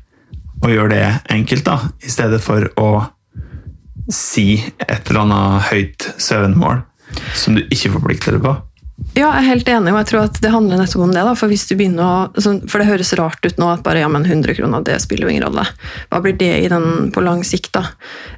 og 0.63 0.73
gjør 0.73 0.91
det 0.91 1.05
enkelt, 1.35 1.67
da, 1.67 1.77
i 2.03 2.11
stedet 2.11 2.39
for 2.43 2.65
å 2.79 2.89
si 4.09 4.59
et 4.85 5.09
eller 5.09 5.21
annet 5.25 5.67
høyt 5.69 6.07
søvnmål 6.21 6.81
som 7.37 7.57
du 7.57 7.63
ikke 7.69 7.93
forplikter 7.95 8.37
deg 8.37 8.45
på. 8.45 8.55
Ja, 9.19 9.33
jeg 9.35 9.43
er 9.43 9.47
helt 9.49 9.69
enig, 9.73 9.91
og 9.91 9.97
jeg 9.99 10.07
tror 10.13 10.21
at 10.29 10.37
det 10.39 10.51
handler 10.53 10.79
nettopp 10.79 11.01
om 11.03 11.11
det. 11.11 11.23
da, 11.27 11.33
For 11.35 11.51
hvis 11.51 11.65
du 11.67 11.73
begynner 11.75 12.05
å, 12.05 12.39
sånn, 12.39 12.61
for 12.71 12.79
det 12.79 12.87
høres 12.87 13.11
rart 13.19 13.43
ut 13.43 13.57
nå 13.59 13.67
at 13.73 13.81
bare 13.83 13.99
ja, 14.03 14.07
men 14.11 14.23
100 14.23 14.55
kroner, 14.55 14.83
det 14.87 14.95
spiller 15.03 15.27
jo 15.27 15.33
ingen 15.33 15.43
rolle. 15.43 15.65
Hva 16.07 16.21
blir 16.23 16.37
det 16.39 16.51
i 16.63 16.69
den 16.71 17.09
på 17.11 17.23
lang 17.25 17.43
sikt, 17.47 17.73
da? 17.75 17.83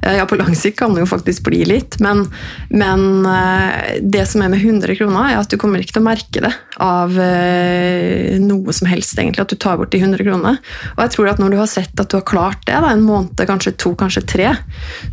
Eh, 0.02 0.18
Ja, 0.22 0.26
på 0.30 0.38
lang 0.40 0.56
sikt 0.58 0.80
kan 0.80 0.96
det 0.96 1.04
jo 1.04 1.10
faktisk 1.10 1.46
bli 1.46 1.62
litt, 1.70 2.00
men, 2.02 2.24
men 2.74 3.26
eh, 3.30 4.00
det 4.02 4.26
som 4.32 4.42
er 4.42 4.52
med 4.54 4.64
100 4.64 4.98
kroner, 4.98 5.30
er 5.30 5.42
at 5.44 5.54
du 5.54 5.58
kommer 5.62 5.82
ikke 5.82 6.00
til 6.00 6.04
å 6.04 6.08
merke 6.08 6.44
det 6.48 6.54
av 6.82 7.14
eh, 7.20 8.40
noe 8.42 8.74
som 8.74 8.90
helst, 8.90 9.14
egentlig, 9.20 9.46
at 9.46 9.54
du 9.54 9.60
tar 9.62 9.78
bort 9.78 9.94
de 9.94 10.02
100 10.02 10.26
kronene. 10.26 10.56
Og 10.96 11.04
jeg 11.06 11.14
tror 11.16 11.32
at 11.34 11.42
når 11.42 11.54
du 11.54 11.60
har 11.62 11.70
sett 11.70 12.02
at 12.02 12.10
du 12.10 12.18
har 12.18 12.26
klart 12.26 12.66
det, 12.66 12.80
da, 12.82 12.90
en 12.90 13.06
måned, 13.06 13.38
kanskje 13.38 13.76
to, 13.78 13.94
kanskje 14.00 14.26
tre, 14.26 14.50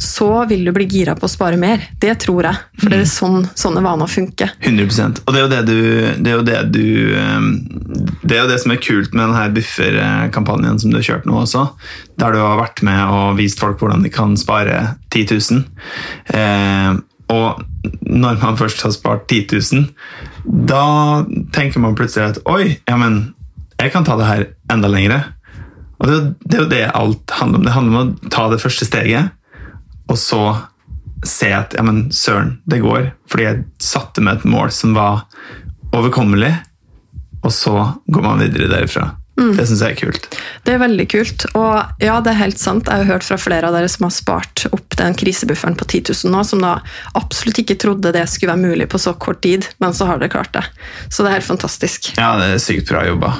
så 0.01 0.31
vil 0.49 0.65
du 0.65 0.73
bli 0.77 0.89
gira 0.89 1.17
på 1.19 1.29
å 1.29 1.33
spare 1.33 1.61
mer. 1.61 1.91
Det 2.01 2.17
tror 2.25 2.49
jeg, 2.49 2.65
for 2.81 2.95
det 2.95 3.03
er 3.05 3.11
sånn 3.11 3.43
sånne 3.59 3.85
vaner 3.85 4.09
funker. 4.09 4.57
100% 4.65 5.25
Og 5.27 5.35
det 5.35 5.41
er 5.41 5.45
jo 5.45 5.53
det 5.53 5.58
du 5.67 5.79
Det 6.19 6.31
er 6.31 6.37
jo 6.37 6.47
det 6.47 6.59
du 6.75 7.15
ehm, 7.17 7.50
Det 8.23 8.37
er 8.37 8.49
det 8.50 8.59
som 8.62 8.75
er 8.75 8.83
kult 8.83 9.15
med 9.15 9.29
denne 9.29 9.49
bufferkampanjen 9.57 10.81
som 10.81 10.93
du 10.93 10.99
har 10.99 11.07
kjørt 11.07 11.29
nå 11.29 11.41
også, 11.43 11.65
der 12.21 12.35
du 12.35 12.41
har 12.43 12.61
vært 12.61 12.83
med 12.87 13.15
og 13.15 13.38
vist 13.38 13.61
folk 13.62 13.81
hvordan 13.81 14.05
de 14.05 14.12
kan 14.12 14.37
spare 14.38 14.99
10 15.15 15.25
000. 15.33 15.62
Eh, 16.37 16.99
og 17.33 17.62
når 18.03 18.38
man 18.43 18.59
først 18.61 18.83
har 18.85 18.93
spart 18.95 19.27
10 19.29 19.47
000, 19.53 19.88
da 20.69 21.25
tenker 21.55 21.81
man 21.81 21.97
plutselig 21.97 22.35
at 22.35 22.41
oi, 22.49 22.79
ja, 22.88 22.97
men 23.00 23.35
jeg 23.79 23.93
kan 23.95 24.07
ta 24.07 24.17
det 24.19 24.29
her 24.29 24.47
enda 24.73 24.91
lengre. 24.91 25.21
Og 25.99 26.09
det, 26.09 26.19
det 26.45 26.59
er 26.59 26.62
jo 26.62 26.71
det 26.71 26.85
alt 26.95 27.37
handler 27.41 27.59
om. 27.59 27.67
Det 27.67 27.75
handler 27.75 27.95
om 27.95 28.00
å 28.00 28.31
ta 28.33 28.49
det 28.53 28.61
første 28.62 28.88
steget, 28.88 29.35
og 30.09 30.19
så 30.21 30.43
se 31.27 31.51
at 31.55 31.75
ja, 31.77 31.85
men 31.87 32.09
søren, 32.15 32.59
det 32.69 32.83
går. 32.85 33.13
Fordi 33.31 33.47
jeg 33.47 33.65
satte 33.83 34.25
meg 34.25 34.39
et 34.39 34.49
mål 34.49 34.73
som 34.75 34.97
var 34.97 35.25
overkommelig, 35.97 36.53
og 37.43 37.55
så 37.55 37.75
går 38.11 38.25
man 38.25 38.43
videre 38.43 38.71
derifra. 38.71 39.13
Det 39.39 39.69
syns 39.69 39.83
jeg 39.85 39.95
er 39.95 39.99
kult. 40.01 40.25
Det 40.67 40.73
er 40.75 40.81
veldig 40.83 41.05
kult. 41.13 41.45
Og 41.55 42.03
ja, 42.03 42.17
det 42.25 42.33
er 42.33 42.41
helt 42.41 42.59
sant. 42.59 42.89
Jeg 42.91 43.05
har 43.05 43.13
hørt 43.13 43.27
fra 43.27 43.39
flere 43.39 43.69
av 43.69 43.77
dere 43.77 43.91
som 43.91 44.09
har 44.09 44.15
spart 44.15 44.65
opp 44.75 44.97
den 44.99 45.15
krisebufferen 45.19 45.79
på 45.79 45.87
10 45.87 46.11
000 46.27 46.33
nå, 46.35 46.43
som 46.47 46.65
da 46.65 46.73
absolutt 47.19 47.61
ikke 47.63 47.79
trodde 47.79 48.13
det 48.15 48.25
skulle 48.31 48.57
være 48.57 48.73
mulig 48.73 48.89
på 48.91 48.99
så 48.99 49.15
kort 49.15 49.45
tid, 49.47 49.69
men 49.79 49.95
så 49.95 50.11
har 50.11 50.19
dere 50.19 50.35
klart 50.35 50.51
det. 50.57 50.65
Så 51.07 51.23
det 51.23 51.31
er 51.31 51.39
helt 51.39 51.53
fantastisk. 51.53 52.11
Ja, 52.19 52.33
det 52.41 52.51
er 52.57 52.65
sykt 52.65 52.91
bra 52.91 53.05
jobba. 53.07 53.37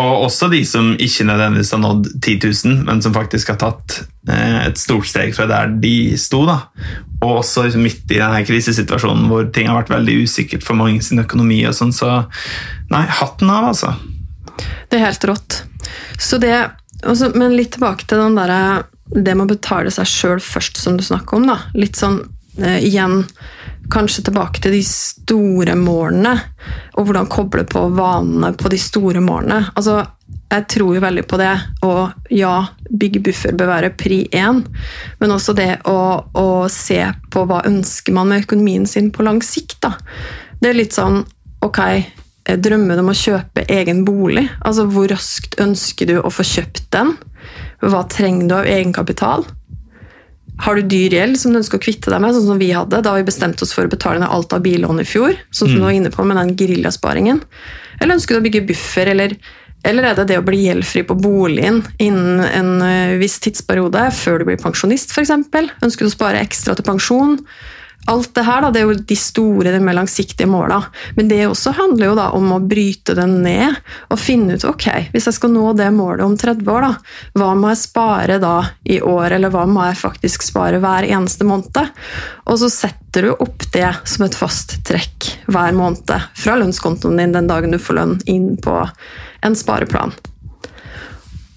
Og 0.00 0.26
også 0.26 0.48
de 0.52 0.62
som 0.64 0.92
ikke 1.00 1.26
nødvendigvis 1.28 1.72
har 1.74 1.80
nådd 1.82 2.08
10 2.22 2.38
000, 2.64 2.76
men 2.86 3.02
som 3.04 3.14
faktisk 3.14 3.52
har 3.52 3.58
tatt 3.60 3.98
eh, 4.30 4.66
et 4.68 4.80
stort 4.80 5.08
steg 5.10 5.34
fra 5.36 5.46
der 5.50 5.74
de 5.82 6.16
sto. 6.20 6.44
da. 6.48 6.58
Og 7.22 7.42
også 7.42 7.66
midt 7.76 8.08
i 8.10 8.20
denne 8.20 8.40
krisesituasjonen 8.48 9.28
hvor 9.30 9.50
ting 9.52 9.68
har 9.68 9.82
vært 9.82 9.92
veldig 9.92 10.22
usikkert 10.24 10.64
for 10.66 10.78
mange 10.78 11.02
sin 11.04 11.20
økonomi. 11.22 11.60
og 11.68 11.76
sånn, 11.76 11.92
Så 11.92 12.08
nei, 12.90 13.04
hatten 13.20 13.52
av, 13.52 13.72
altså. 13.74 13.94
Det 14.88 14.98
er 14.98 15.06
helt 15.10 15.28
rått. 15.28 15.62
Så 16.18 16.38
det, 16.40 16.54
også, 17.04 17.32
men 17.36 17.56
litt 17.56 17.76
tilbake 17.76 18.08
til 18.08 18.22
den 18.24 18.38
der, 18.40 18.84
det 19.12 19.36
med 19.36 19.44
å 19.44 19.54
betale 19.54 19.92
seg 19.92 20.08
sjøl 20.08 20.40
først, 20.40 20.80
som 20.80 20.96
du 20.96 21.04
snakker 21.04 21.36
om. 21.36 21.50
da. 21.52 21.58
Litt 21.76 22.00
sånn 22.00 22.22
igjen 22.58 23.22
Kanskje 23.92 24.22
tilbake 24.24 24.60
til 24.62 24.72
de 24.76 24.82
store 24.86 25.74
målene, 25.76 26.32
og 26.96 27.08
hvordan 27.08 27.26
koble 27.28 27.64
på 27.68 27.82
vanene 27.92 28.52
på 28.56 28.70
de 28.72 28.78
store 28.80 29.20
målene. 29.20 29.58
Altså, 29.76 29.98
jeg 30.52 30.66
tror 30.70 30.94
jo 30.96 31.02
veldig 31.02 31.24
på 31.28 31.38
det, 31.40 31.50
og 31.84 32.30
ja, 32.32 32.54
bygge 32.88 33.22
buffer 33.26 33.56
bør 33.58 33.72
være 33.72 33.92
pri 33.98 34.22
én, 34.28 34.62
men 35.20 35.34
også 35.34 35.54
det 35.58 35.70
å, 35.88 35.98
å 36.24 36.48
se 36.72 37.00
på 37.32 37.44
hva 37.48 37.62
ønsker 37.68 38.16
man 38.16 38.30
med 38.30 38.46
økonomien 38.46 38.86
sin 38.88 39.10
på 39.12 39.26
lang 39.26 39.42
sikt. 39.44 39.80
da. 39.84 39.94
Det 40.60 40.70
er 40.70 40.78
litt 40.78 40.96
sånn 40.96 41.22
ok, 41.64 41.80
drømmen 42.64 43.00
om 43.02 43.12
å 43.12 43.16
kjøpe 43.16 43.66
egen 43.70 44.04
bolig? 44.08 44.46
Altså, 44.60 44.86
Hvor 44.90 45.08
raskt 45.12 45.58
ønsker 45.60 46.08
du 46.08 46.18
å 46.20 46.32
få 46.32 46.46
kjøpt 46.46 46.86
den? 46.94 47.16
Hva 47.82 48.04
trenger 48.10 48.48
du 48.48 48.56
av 48.60 48.70
egenkapital? 48.70 49.44
Har 50.62 50.78
du 50.78 50.86
dyr 50.86 51.16
gjeld 51.16 51.40
som 51.40 51.52
du 51.52 51.58
ønsker 51.58 51.80
å 51.80 51.82
kvitte 51.82 52.12
deg 52.12 52.22
med, 52.22 52.36
sånn 52.36 52.52
som 52.52 52.60
vi 52.60 52.70
hadde 52.74 53.02
da 53.02 53.16
vi 53.16 53.26
bestemte 53.26 53.64
oss 53.66 53.74
for 53.74 53.88
å 53.88 53.90
betale 53.90 54.22
ned 54.22 54.30
alt 54.30 54.54
av 54.54 54.62
billån 54.62 55.02
i 55.02 55.08
fjor? 55.08 55.34
sånn 55.50 55.72
som 55.72 55.80
du 55.80 55.86
var 55.88 55.96
inne 55.96 56.12
på 56.14 56.26
med 56.28 56.38
den 56.38 56.54
grillasparingen? 56.58 57.42
Eller 57.98 58.14
ønsker 58.14 58.36
du 58.36 58.42
å 58.42 58.46
bygge 58.46 58.64
buffer, 58.70 59.10
eller, 59.10 59.34
eller 59.86 60.06
er 60.06 60.20
det 60.20 60.28
det 60.30 60.38
å 60.38 60.46
bli 60.46 60.62
gjeldfri 60.68 61.02
på 61.08 61.18
boligen 61.18 61.82
innen 62.02 62.44
en 62.46 62.72
eh, 62.86 63.18
viss 63.18 63.40
tidsperiode, 63.42 64.06
før 64.14 64.42
du 64.42 64.50
blir 64.52 64.62
pensjonist 64.62 65.10
f.eks.? 65.10 65.34
Ønsker 65.34 66.06
du 66.06 66.10
å 66.10 66.14
spare 66.14 66.42
ekstra 66.46 66.78
til 66.78 66.86
pensjon? 66.86 67.40
Alt 68.10 68.32
det 68.34 68.42
her 68.42 68.64
da, 68.64 68.70
det 68.74 68.80
er 68.80 68.88
jo 68.88 69.02
de 69.06 69.16
store, 69.18 69.70
de 69.70 69.80
mer 69.82 69.94
langsiktige 69.94 70.50
måla. 70.50 70.80
Men 71.14 71.28
det 71.30 71.44
også 71.46 71.74
handler 71.76 72.08
jo 72.08 72.16
da 72.18 72.28
om 72.34 72.48
å 72.56 72.58
bryte 72.58 73.14
den 73.14 73.36
ned 73.44 73.78
og 74.10 74.18
finne 74.18 74.56
ut 74.58 74.66
ok, 74.66 74.88
hvis 75.12 75.28
jeg 75.30 75.36
skal 75.38 75.52
nå 75.54 75.68
det 75.78 75.86
målet 75.94 76.24
om 76.26 76.34
30 76.38 76.66
år, 76.72 76.88
da, 76.88 77.20
hva 77.38 77.52
må 77.58 77.70
jeg 77.70 77.82
spare 77.84 78.40
da 78.42 78.56
i 78.82 78.98
år, 78.98 79.36
eller 79.38 79.54
hva 79.54 79.68
må 79.70 79.86
jeg 79.86 80.00
faktisk 80.02 80.48
spare 80.48 80.82
hver 80.82 81.06
eneste 81.06 81.46
måned? 81.46 81.92
Og 82.50 82.58
så 82.58 82.72
setter 82.72 83.28
du 83.28 83.36
opp 83.36 83.68
det 83.74 83.86
som 84.08 84.26
et 84.26 84.36
fast 84.36 84.80
trekk 84.88 85.30
hver 85.46 85.76
måned 85.76 86.28
fra 86.34 86.58
lønnskontoen 86.58 87.22
din 87.22 87.36
den 87.36 87.50
dagen 87.50 87.74
du 87.74 87.78
får 87.78 88.00
lønn, 88.00 88.18
inn 88.26 88.56
på 88.58 88.80
en 89.46 89.58
spareplan. 89.58 90.14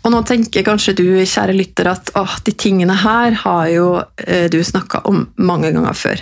Og 0.05 0.13
nå 0.13 0.21
tenker 0.29 0.65
kanskje 0.65 0.93
du, 0.99 1.05
kjære 1.25 1.55
lytter, 1.57 1.89
at 1.89 2.11
å, 2.13 2.27
de 2.45 2.53
tingene 2.53 2.93
her 3.01 3.33
har 3.41 3.69
jo 3.73 3.87
eh, 4.21 4.45
du 4.53 4.59
snakka 4.61 5.01
om 5.09 5.23
mange 5.41 5.71
ganger 5.73 5.97
før. 5.97 6.21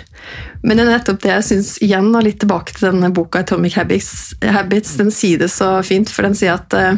Men 0.64 0.80
det 0.80 0.86
er 0.86 0.92
nettopp 0.94 1.20
det 1.20 1.32
jeg 1.34 1.46
syns 1.50 1.72
igjen, 1.84 2.08
og 2.16 2.24
litt 2.24 2.40
tilbake 2.40 2.72
til 2.72 2.88
denne 2.88 3.12
boka 3.12 3.42
Atomic 3.44 3.76
Habits, 3.76 4.32
Habits 4.40 4.96
den 4.96 5.12
sier 5.12 5.42
det 5.42 5.50
så 5.52 5.76
fint, 5.84 6.08
for 6.08 6.24
den 6.24 6.36
sier 6.38 6.56
at 6.56 6.76
eh, 6.78 6.96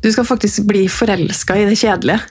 du 0.00 0.08
skal 0.14 0.28
faktisk 0.28 0.64
bli 0.70 0.86
forelska 0.88 1.58
i 1.60 1.68
det 1.68 1.76
kjedelige. 1.82 2.24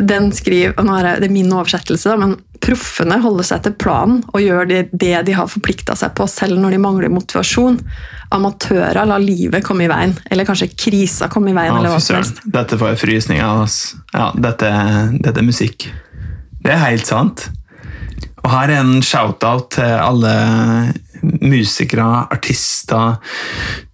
Den 0.00 0.32
skriver, 0.32 0.72
og 0.80 0.88
nå 0.88 0.96
er 0.96 1.10
det, 1.10 1.14
det 1.20 1.28
er 1.28 1.36
min 1.36 1.52
oversettelse, 1.52 2.14
da, 2.14 2.16
men 2.24 2.38
proffene 2.60 3.18
holder 3.22 3.46
seg 3.46 3.62
til 3.64 3.74
planen 3.80 4.20
og 4.30 4.42
gjør 4.42 4.68
det, 4.68 4.80
det 4.92 5.14
de 5.26 5.36
har 5.36 5.50
forplikta 5.50 5.96
seg 5.98 6.12
på, 6.16 6.26
selv 6.30 6.60
når 6.60 6.76
de 6.76 6.80
mangler 6.82 7.12
motivasjon. 7.12 7.78
Amatører 8.36 9.00
lar 9.08 9.22
livet 9.22 9.64
komme 9.66 9.86
i 9.86 9.90
veien, 9.90 10.14
eller 10.30 10.46
kanskje 10.48 10.70
krisa 10.76 11.30
komme 11.32 11.52
i 11.52 11.56
veien. 11.56 11.72
Ja, 11.72 11.80
eller 11.80 11.94
hva 11.96 12.02
som 12.04 12.20
helst. 12.20 12.42
Dette 12.44 12.78
får 12.80 12.94
jeg 12.94 13.02
frysninger 13.04 13.46
av. 13.46 13.64
Altså. 13.64 14.02
Ja, 14.14 14.28
dette, 14.48 14.70
dette 15.18 15.42
er 15.42 15.48
musikk. 15.48 15.88
Det 16.60 16.74
er 16.74 16.84
helt 16.84 17.08
sant. 17.08 17.48
Og 18.40 18.48
her 18.52 18.72
er 18.72 18.80
en 18.80 19.00
shout-out 19.04 19.72
til 19.76 19.96
alle 20.00 20.34
musikere, 21.20 22.06
artister, 22.32 23.18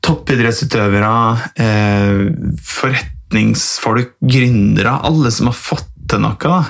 toppidrettsutøvere, 0.07 1.17
eh, 1.59 2.23
forretningsfolk, 2.63 4.15
gründere, 4.23 4.95
alle 5.03 5.33
som 5.35 5.51
har 5.51 5.59
fått 5.59 5.91
til 6.07 6.23
noe. 6.23 6.37
da. 6.39 6.63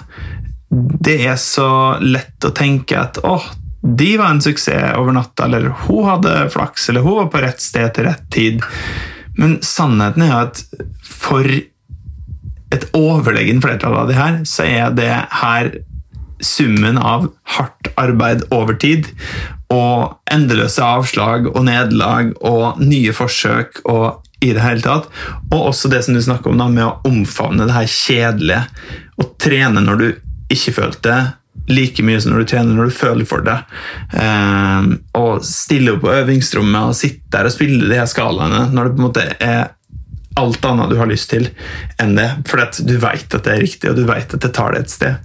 Det 0.70 1.20
er 1.26 1.38
så 1.40 1.68
lett 2.02 2.44
å 2.44 2.52
tenke 2.56 2.99
at 2.99 3.20
åh, 3.23 3.44
de 3.87 4.16
var 4.18 4.32
en 4.35 4.42
suksess 4.42 4.96
over 4.99 5.14
natta, 5.14 5.46
eller 5.46 5.70
hun 5.87 6.04
hadde 6.08 6.35
flaks, 6.50 6.88
eller 6.90 7.06
hun 7.06 7.20
var 7.20 7.30
på 7.30 7.42
rett 7.44 7.62
sted 7.62 7.92
til 7.94 8.08
rett 8.08 8.25
tid. 8.35 8.64
Men 9.38 9.58
sannheten 9.62 10.26
er 10.26 10.37
at 10.40 10.62
for 11.06 11.46
et 12.75 12.87
overlegent 12.96 13.62
flertall 13.62 13.94
av 13.94 14.11
de 14.11 14.16
her, 14.18 14.40
så 14.49 14.66
er 14.66 14.96
det 14.96 15.12
her 15.42 15.70
summen 16.42 16.99
av 16.99 17.30
hardt 17.56 17.92
arbeid 17.96 18.42
over 18.52 18.76
tid 18.76 19.06
og 19.73 20.18
endeløse 20.30 20.82
avslag 20.85 21.49
og 21.54 21.62
nederlag 21.66 22.35
og 22.44 22.82
nye 22.82 23.14
forsøk 23.16 23.80
og 23.88 24.23
i 24.44 24.52
det 24.52 24.62
hele 24.62 24.85
tatt. 24.85 25.08
Og 25.49 25.70
også 25.70 25.90
det 25.92 26.02
som 26.04 26.16
du 26.16 26.20
snakker 26.23 26.52
om 26.52 26.61
da, 26.61 26.68
med 26.68 26.85
å 26.85 27.08
omfavne 27.08 27.66
det 27.66 27.76
her 27.76 27.88
kjedelige 27.90 28.66
og 29.16 29.32
trene 29.40 29.82
når 29.82 30.02
du 30.02 30.08
ikke 30.53 30.75
følte 30.76 31.09
det, 31.09 31.21
like 31.73 32.05
mye 32.07 32.21
som 32.21 32.33
når 32.33 32.45
du 32.45 32.50
trener 32.53 32.76
når 32.76 32.91
du 32.91 32.97
føler 32.99 33.29
for 33.29 33.45
det. 33.47 33.57
Eh, 34.15 34.91
og 35.19 35.45
stille 35.47 35.97
opp 35.97 36.05
på 36.05 36.12
øvingsrommet 36.15 36.93
og 36.93 36.99
sitte 36.99 37.33
der 37.35 37.49
og 37.49 37.55
spille 37.55 37.88
de 37.88 37.99
her 37.99 38.11
skalaene 38.11 38.69
når 38.73 38.88
det 38.88 38.97
på 38.97 39.03
en 39.03 39.09
måte 39.09 39.26
er 39.41 39.73
alt 40.37 40.67
annet 40.69 40.93
du 40.93 40.99
har 41.00 41.09
lyst 41.09 41.31
til 41.33 41.49
enn 42.03 42.19
det. 42.19 42.29
For 42.49 42.61
du 42.61 42.99
vet 43.00 43.38
at 43.38 43.47
det 43.47 43.55
er 43.55 43.65
riktig, 43.65 43.91
og 43.91 43.97
du 43.97 44.05
vet 44.09 44.37
at 44.37 44.43
det 44.43 44.53
tar 44.55 44.76
deg 44.76 44.85
et 44.85 44.93
sted. 44.93 45.25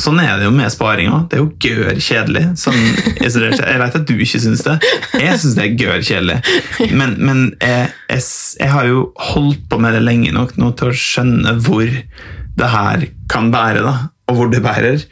Sånn 0.00 0.18
er 0.18 0.40
det 0.40 0.48
jo 0.48 0.54
med 0.54 0.72
sparing 0.74 1.10
òg. 1.14 1.26
Det 1.30 1.38
er 1.38 1.42
jo 1.42 1.50
gør 1.62 1.98
kjedelig. 2.02 2.44
Sånn, 2.58 2.78
jeg 3.20 3.80
vet 3.82 3.98
at 4.00 4.08
du 4.08 4.14
ikke 4.14 4.40
syns 4.42 4.64
det. 4.66 4.74
Jeg 5.22 5.36
syns 5.38 5.54
det 5.58 5.66
er 5.68 5.76
gør 5.78 6.00
kjedelig. 6.02 6.38
Men, 6.98 7.14
men 7.22 7.44
jeg, 7.62 7.92
jeg, 8.10 8.24
jeg 8.58 8.72
har 8.72 8.88
jo 8.90 9.04
holdt 9.30 9.68
på 9.70 9.78
med 9.82 9.94
det 9.94 10.02
lenge 10.02 10.34
nok 10.34 10.56
nå 10.58 10.72
til 10.78 10.90
å 10.90 10.98
skjønne 10.98 11.54
hvor 11.62 11.86
det 12.54 12.70
her 12.70 13.06
kan 13.30 13.52
bære, 13.54 13.84
da. 13.86 13.94
Og 14.28 14.38
hvor 14.38 14.52
det 14.52 14.62
bærer, 14.64 15.02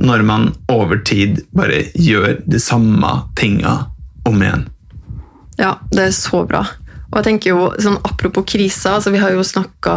når 0.00 0.22
man 0.24 0.52
over 0.72 1.02
tid 1.04 1.42
bare 1.56 1.84
gjør 1.94 2.38
de 2.48 2.60
samme 2.60 3.10
tinga 3.36 3.74
om 4.28 4.42
igjen. 4.42 4.68
Ja, 5.60 5.74
det 5.92 6.06
er 6.08 6.14
så 6.16 6.44
bra. 6.48 6.62
Og 7.12 7.18
jeg 7.20 7.26
tenker 7.28 7.52
jo, 7.52 7.68
sånn 7.82 7.98
Apropos 8.08 8.46
krisa, 8.48 8.96
altså 8.96 9.12
vi 9.12 9.20
har 9.20 9.34
jo 9.34 9.44
snakka 9.44 9.94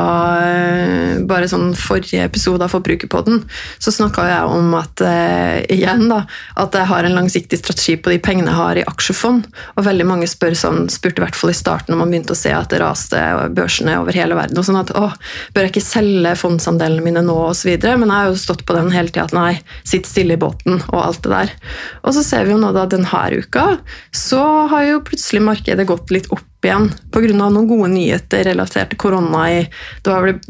Bare 1.30 1.48
sånn 1.50 1.72
forrige 1.78 2.26
episode 2.26 2.66
av 2.66 2.74
Forbrukerpodden, 2.74 3.44
så 3.82 3.94
snakka 3.94 4.26
jeg 4.28 4.52
om 4.52 4.74
at 4.78 5.02
eh, 5.06 5.64
igjen 5.72 6.08
da, 6.10 6.24
at 6.60 6.76
jeg 6.76 6.90
har 6.90 7.08
en 7.08 7.16
langsiktig 7.16 7.60
strategi 7.60 7.96
på 8.02 8.12
de 8.12 8.20
pengene 8.24 8.52
jeg 8.52 8.58
har 8.58 8.80
i 8.80 8.86
aksjefond. 8.88 9.48
Og 9.76 9.86
veldig 9.86 10.08
mange 10.08 10.28
spør 10.30 10.56
sånn, 10.58 10.90
spurte 10.92 11.22
i 11.22 11.26
hvert 11.26 11.38
fall 11.38 11.54
i 11.54 11.58
starten 11.58 11.94
når 11.94 12.02
man 12.02 12.14
begynte 12.14 12.36
å 12.36 12.40
se 12.40 12.52
at 12.56 12.72
det 12.74 12.82
raste 12.82 13.22
børsene 13.56 13.98
over 14.02 14.18
hele 14.18 14.38
verden. 14.38 14.60
og 14.60 14.68
sånn 14.68 14.82
at, 14.82 14.94
å, 14.98 15.12
Bør 15.56 15.68
jeg 15.68 15.74
ikke 15.76 15.86
selge 15.86 16.34
fondsandelene 16.42 17.06
mine 17.06 17.24
nå, 17.26 17.38
osv.? 17.52 17.72
Men 17.86 18.10
jeg 18.10 18.16
har 18.16 18.32
jo 18.32 18.42
stått 18.42 18.66
på 18.68 18.78
den 18.78 18.92
hele 18.96 19.14
tida 19.14 19.28
at 19.30 19.38
nei, 19.38 19.54
sitt 19.88 20.10
stille 20.10 20.38
i 20.38 20.42
båten 20.42 20.82
og 20.88 21.00
alt 21.02 21.24
det 21.26 21.34
der. 21.34 21.56
Og 22.04 22.18
så 22.18 22.26
ser 22.26 22.48
vi 22.48 22.56
jo 22.56 22.62
nå 22.62 22.74
da 22.76 22.88
denne 22.90 23.24
uka, 23.36 23.68
så 24.16 24.42
har 24.72 24.90
jo 24.90 25.06
plutselig 25.06 25.46
markedet 25.46 25.88
gått 25.88 26.12
litt 26.14 26.30
opp 26.34 26.44
igjen 26.68 26.90
pga. 27.14 27.34
noen 27.36 27.68
gode 27.70 27.90
nyheter 27.94 28.44
relatert 28.48 28.92
til 28.92 29.00
korona 29.02 29.46
i, 29.52 29.62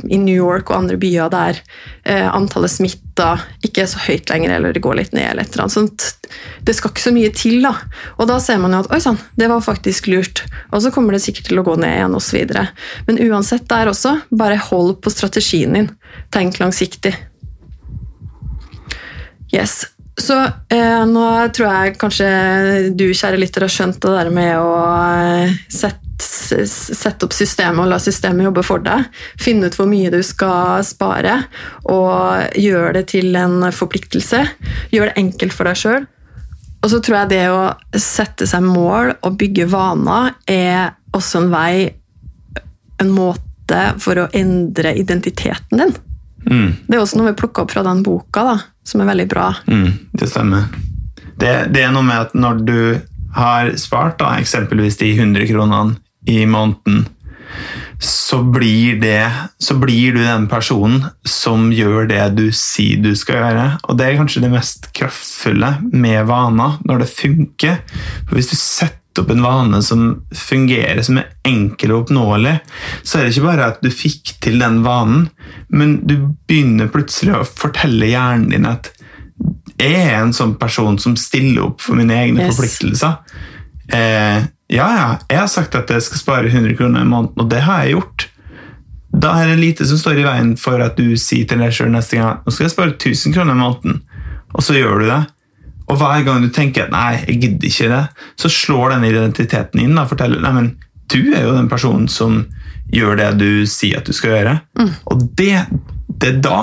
i 0.10 0.18
New 0.22 0.36
York 0.36 0.70
og 0.70 0.78
andre 0.78 0.98
byer 1.02 1.32
der 1.34 1.60
eh, 2.04 2.28
antallet 2.28 2.74
smitta 2.74 3.36
ikke 3.66 3.84
er 3.84 3.90
så 3.92 4.02
høyt 4.06 4.30
lenger, 4.32 4.56
eller 4.56 4.76
det 4.76 4.84
går 4.84 5.00
litt 5.00 5.14
ned. 5.16 5.30
eller 5.30 5.44
et 5.44 5.54
eller 5.54 5.66
annet 5.66 5.78
sånt. 5.78 6.30
Det 6.66 6.76
skal 6.76 6.92
ikke 6.92 7.06
så 7.06 7.14
mye 7.16 7.32
til, 7.36 7.62
da. 7.66 7.74
Og 8.20 8.30
da 8.30 8.40
ser 8.44 8.60
man 8.62 8.76
jo 8.76 8.84
at 8.84 8.92
oi 8.94 9.02
sann, 9.04 9.20
det 9.40 9.50
var 9.52 9.64
faktisk 9.66 10.10
lurt. 10.12 10.44
Og 10.72 10.84
så 10.84 10.92
kommer 10.96 11.16
det 11.16 11.24
sikkert 11.26 11.50
til 11.50 11.62
å 11.62 11.66
gå 11.68 11.78
ned 11.80 11.96
igjen 11.98 12.18
osv. 12.18 12.56
Men 13.08 13.24
uansett 13.30 13.68
der 13.72 13.92
også, 13.92 14.18
bare 14.32 14.60
hold 14.70 15.00
på 15.04 15.14
strategien 15.14 15.78
din. 15.78 15.92
Tenk 16.36 16.60
langsiktig. 16.62 17.16
Yes. 19.54 19.86
Så 20.18 20.38
eh, 20.72 21.04
nå 21.10 21.26
tror 21.56 21.68
jeg 21.68 21.98
kanskje 22.00 22.28
du, 22.96 23.10
kjære 23.12 23.40
lytter, 23.40 23.66
har 23.66 23.74
skjønt 23.74 24.00
det 24.04 24.14
der 24.16 24.32
med 24.34 24.56
å 24.62 24.74
eh, 24.80 25.56
sette 25.72 26.05
sette 26.22 27.28
opp 27.28 27.34
systemet 27.36 27.84
og 27.84 27.92
la 27.92 28.00
systemet 28.02 28.48
jobbe 28.48 28.64
for 28.66 28.84
deg. 28.84 29.08
Finne 29.42 29.70
ut 29.70 29.78
hvor 29.78 29.90
mye 29.90 30.12
du 30.14 30.22
skal 30.26 30.84
spare, 30.88 31.38
og 31.92 32.58
gjøre 32.60 32.94
det 33.00 33.08
til 33.16 33.36
en 33.40 33.66
forpliktelse. 33.76 34.44
Gjøre 34.94 35.12
det 35.12 35.24
enkelt 35.26 35.56
for 35.56 35.70
deg 35.70 35.80
sjøl. 35.80 36.08
Og 36.86 36.92
så 36.92 37.02
tror 37.02 37.18
jeg 37.24 37.32
det 37.34 37.46
å 37.50 37.62
sette 37.98 38.46
seg 38.48 38.66
mål 38.66 39.16
og 39.26 39.38
bygge 39.40 39.66
vaner 39.72 40.36
er 40.46 40.94
også 41.16 41.42
en 41.42 41.54
vei, 41.54 41.88
en 43.02 43.12
måte 43.12 43.82
for 44.00 44.22
å 44.22 44.28
endre 44.38 44.94
identiteten 45.00 45.82
din. 45.82 45.96
Mm. 46.46 46.70
Det 46.86 46.94
er 46.94 47.02
også 47.02 47.18
noe 47.18 47.32
vi 47.32 47.40
plukka 47.40 47.64
opp 47.64 47.74
fra 47.74 47.82
den 47.88 48.04
boka, 48.06 48.44
da, 48.46 48.56
som 48.86 49.02
er 49.02 49.10
veldig 49.10 49.26
bra. 49.32 49.50
Mm, 49.66 49.90
det 50.14 50.30
stemmer. 50.30 50.70
Det, 51.42 51.52
det, 51.74 51.82
er 51.82 51.92
noe 51.96 52.06
med 52.06 52.28
at 52.28 52.38
når 52.38 52.62
du 52.68 52.80
har 53.36 53.74
spart 53.82 54.20
da, 54.22 54.36
eksempelvis 54.40 55.02
de 55.02 55.10
100 55.18 55.50
kronene 55.50 55.98
i 56.30 56.44
måneden, 56.50 57.06
så 58.00 58.44
blir, 58.44 59.00
det, 59.02 59.32
så 59.58 59.76
blir 59.80 60.14
du 60.14 60.24
den 60.24 60.48
personen 60.52 61.06
som 61.24 61.70
gjør 61.74 62.10
det 62.10 62.24
du 62.36 62.50
sier 62.56 63.00
du 63.02 63.14
skal 63.18 63.40
gjøre. 63.40 63.66
Og 63.88 63.98
det 63.98 64.08
er 64.08 64.20
kanskje 64.20 64.44
det 64.44 64.52
mest 64.54 64.90
kraftfulle 64.98 65.72
med 65.94 66.26
vaner, 66.30 66.80
når 66.86 67.04
det 67.04 67.12
funker. 67.14 67.80
For 68.28 68.38
hvis 68.38 68.52
du 68.52 68.58
setter 68.60 69.24
opp 69.24 69.32
en 69.32 69.46
vane 69.46 69.80
som 69.86 70.04
fungerer, 70.36 71.00
som 71.08 71.22
er 71.22 71.32
enkel 71.48 71.94
og 71.94 72.04
oppnåelig, 72.04 72.58
så 73.02 73.20
er 73.20 73.26
det 73.26 73.36
ikke 73.36 73.48
bare 73.48 73.70
at 73.72 73.80
du 73.86 73.90
fikk 73.94 74.36
til 74.44 74.60
den 74.60 74.82
vanen, 74.86 75.30
men 75.72 76.02
du 76.04 76.18
begynner 76.50 76.92
plutselig 76.92 77.38
å 77.38 77.48
fortelle 77.48 78.12
hjernen 78.12 78.52
din 78.52 78.68
at 78.70 78.92
jeg 79.76 79.96
er 79.96 80.20
en 80.22 80.36
sånn 80.36 80.56
person 80.60 81.00
som 81.02 81.16
stiller 81.20 81.66
opp 81.66 81.82
for 81.84 82.00
mine 82.00 82.16
egne 82.16 82.44
yes. 82.46 82.52
forpliktelser. 82.54 83.18
Eh, 83.96 84.46
ja, 84.72 84.88
ja, 84.98 85.10
jeg 85.30 85.40
har 85.44 85.52
sagt 85.52 85.76
at 85.78 85.92
jeg 85.94 86.02
skal 86.02 86.22
spare 86.22 86.50
100 86.50 86.74
kroner 86.80 87.04
i 87.06 87.10
måneden, 87.10 87.38
og 87.38 87.50
det 87.52 87.62
har 87.68 87.84
jeg 87.84 87.98
gjort. 88.00 88.28
Da 89.16 89.36
er 89.40 89.52
det 89.52 89.62
lite 89.62 89.86
som 89.88 90.00
står 90.00 90.20
i 90.20 90.26
veien 90.26 90.56
for 90.60 90.82
at 90.84 90.98
du 90.98 91.14
sier 91.20 91.48
til 91.48 91.62
deg 91.62 91.74
sjøl 91.76 91.94
neste 91.94 92.18
gang 92.20 92.42
nå 92.44 92.52
skal 92.52 92.66
jeg 92.66 92.74
spare 92.74 92.96
1000 92.96 93.36
kroner 93.36 93.56
i 93.56 93.62
måneden, 93.62 94.02
og 94.56 94.66
så 94.66 94.76
gjør 94.78 95.04
du 95.04 95.08
det. 95.12 95.22
Og 95.86 96.00
hver 96.02 96.24
gang 96.26 96.42
du 96.42 96.50
tenker 96.50 96.88
at 96.88 96.92
'nei, 96.92 97.22
jeg 97.28 97.42
gidder 97.42 97.68
ikke 97.70 97.90
det', 97.92 98.08
så 98.42 98.50
slår 98.50 98.96
den 98.96 99.06
identiteten 99.12 99.80
inn 99.80 99.98
og 100.02 100.10
forteller 100.10 100.42
nei, 100.42 100.54
men 100.54 100.72
du 101.14 101.34
er 101.36 101.46
jo 101.46 101.54
den 101.54 101.70
personen 101.70 102.08
som 102.10 102.48
gjør 102.92 103.18
det 103.18 103.30
du 103.38 103.66
sier 103.70 104.00
at 104.00 104.06
du 104.10 104.14
skal 104.14 104.34
gjøre. 104.34 104.56
Mm. 104.80 104.92
Og 105.06 105.28
det, 105.38 105.66
det 106.10 106.32
er 106.34 106.42
da 106.42 106.62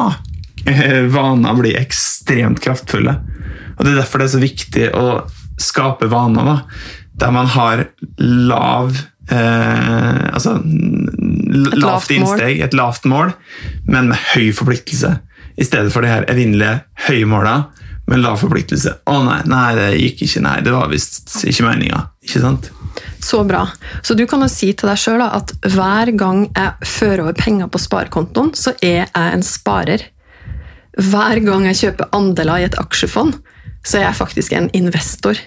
eh, 0.66 1.06
vaner 1.06 1.54
blir 1.54 1.78
ekstremt 1.78 2.60
kraftfulle. 2.60 3.14
Og 3.78 3.84
Det 3.84 3.92
er 3.92 4.00
derfor 4.02 4.18
det 4.18 4.26
er 4.26 4.34
så 4.34 4.42
viktig 4.42 4.90
å 4.98 5.06
skape 5.62 6.10
vaner. 6.10 6.44
da 6.44 6.58
der 7.20 7.32
man 7.34 7.50
har 7.52 7.84
lav 8.18 8.94
eh, 9.30 10.22
Altså 10.32 10.56
et 10.62 11.76
lavt 11.76 12.10
innsteg, 12.14 12.62
et 12.64 12.74
lavt 12.74 13.04
mål, 13.08 13.34
men 13.84 14.08
med 14.10 14.20
høy 14.32 14.52
forpliktelse. 14.56 15.18
I 15.60 15.66
stedet 15.68 15.92
for 15.92 16.04
de 16.04 16.08
her 16.08 16.24
evinnelige 16.32 16.78
høye 17.08 17.28
måla 17.28 17.56
med 18.08 18.22
lav 18.22 18.38
forpliktelse. 18.40 18.96
Å 19.06 19.18
nei, 19.26 19.40
nei, 19.50 19.66
det 19.78 19.88
gikk 20.00 20.24
ikke. 20.26 20.42
Nei, 20.46 20.56
det 20.64 20.72
var 20.74 20.88
visst 20.90 21.36
ikke 21.48 21.66
meninga. 21.68 22.06
Ikke 22.24 22.42
sant? 22.42 22.70
Så 23.22 23.42
bra. 23.46 23.66
Så 24.02 24.16
du 24.18 24.24
kan 24.28 24.42
jo 24.42 24.50
si 24.50 24.72
til 24.74 24.90
deg 24.90 24.98
sjøl 25.00 25.22
at 25.24 25.54
hver 25.74 26.10
gang 26.18 26.46
jeg 26.48 26.88
fører 26.88 27.24
over 27.26 27.36
penger 27.38 27.70
på 27.70 27.80
sparekontoen, 27.80 28.52
så 28.58 28.74
er 28.80 29.04
jeg 29.04 29.36
en 29.36 29.46
sparer. 29.46 30.08
Hver 30.98 31.40
gang 31.44 31.68
jeg 31.70 31.80
kjøper 31.84 32.10
andeler 32.16 32.62
i 32.62 32.68
et 32.68 32.78
aksjefond, 32.80 33.38
så 33.86 34.00
er 34.00 34.08
jeg 34.08 34.18
faktisk 34.18 34.56
en 34.56 34.68
investor. 34.76 35.38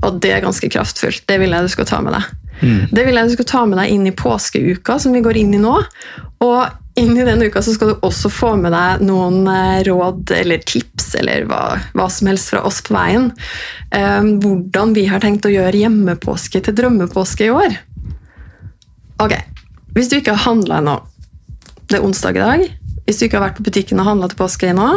Og 0.00 0.20
det 0.24 0.32
er 0.32 0.44
ganske 0.44 0.70
kraftfullt. 0.72 1.26
Det 1.28 1.38
vil 1.42 1.52
jeg 1.52 1.68
du 1.68 1.72
skal 1.72 1.88
ta 1.88 2.00
med 2.04 2.16
deg. 2.16 2.30
Mm. 2.62 2.78
Det 2.94 3.04
vil 3.06 3.18
jeg 3.18 3.28
du 3.28 3.34
skal 3.36 3.48
ta 3.50 3.64
med 3.66 3.80
deg 3.80 3.92
inn 3.92 4.06
i 4.08 4.14
påskeuka, 4.16 4.98
som 5.02 5.14
vi 5.14 5.24
går 5.24 5.40
inn 5.42 5.54
i 5.56 5.60
nå. 5.62 5.74
Og 6.42 6.60
inn 7.00 7.16
i 7.16 7.24
den 7.24 7.42
uka 7.42 7.62
så 7.64 7.74
skal 7.74 7.92
du 7.92 8.04
også 8.04 8.30
få 8.32 8.50
med 8.60 8.74
deg 8.74 9.04
noen 9.06 9.46
eh, 9.48 9.84
råd 9.86 10.34
eller 10.36 10.64
tips 10.68 11.14
eller 11.20 11.46
hva, 11.48 11.62
hva 11.96 12.08
som 12.12 12.28
helst 12.28 12.52
fra 12.52 12.62
oss 12.68 12.82
på 12.84 12.96
veien. 12.96 13.30
Um, 13.94 14.34
hvordan 14.42 14.92
vi 14.96 15.06
har 15.08 15.22
tenkt 15.24 15.48
å 15.48 15.52
gjøre 15.52 15.84
hjemmepåske 15.84 16.60
til 16.64 16.76
drømmepåske 16.76 17.48
i 17.48 17.54
år. 17.54 17.80
Ok, 19.22 19.36
Hvis 19.94 20.08
du 20.10 20.16
ikke 20.18 20.32
har 20.34 20.48
handla 20.48 20.80
ennå 20.80 20.94
Det 21.86 21.98
er 21.98 22.04
onsdag 22.04 22.38
i 22.38 22.42
dag. 22.42 22.62
Hvis 23.06 23.18
du 23.18 23.26
ikke 23.26 23.38
har 23.38 23.48
vært 23.50 23.58
på 23.58 23.66
butikken 23.66 24.00
og 24.00 24.08
handla 24.08 24.30
til 24.30 24.40
påske 24.40 24.70
ennå, 24.72 24.88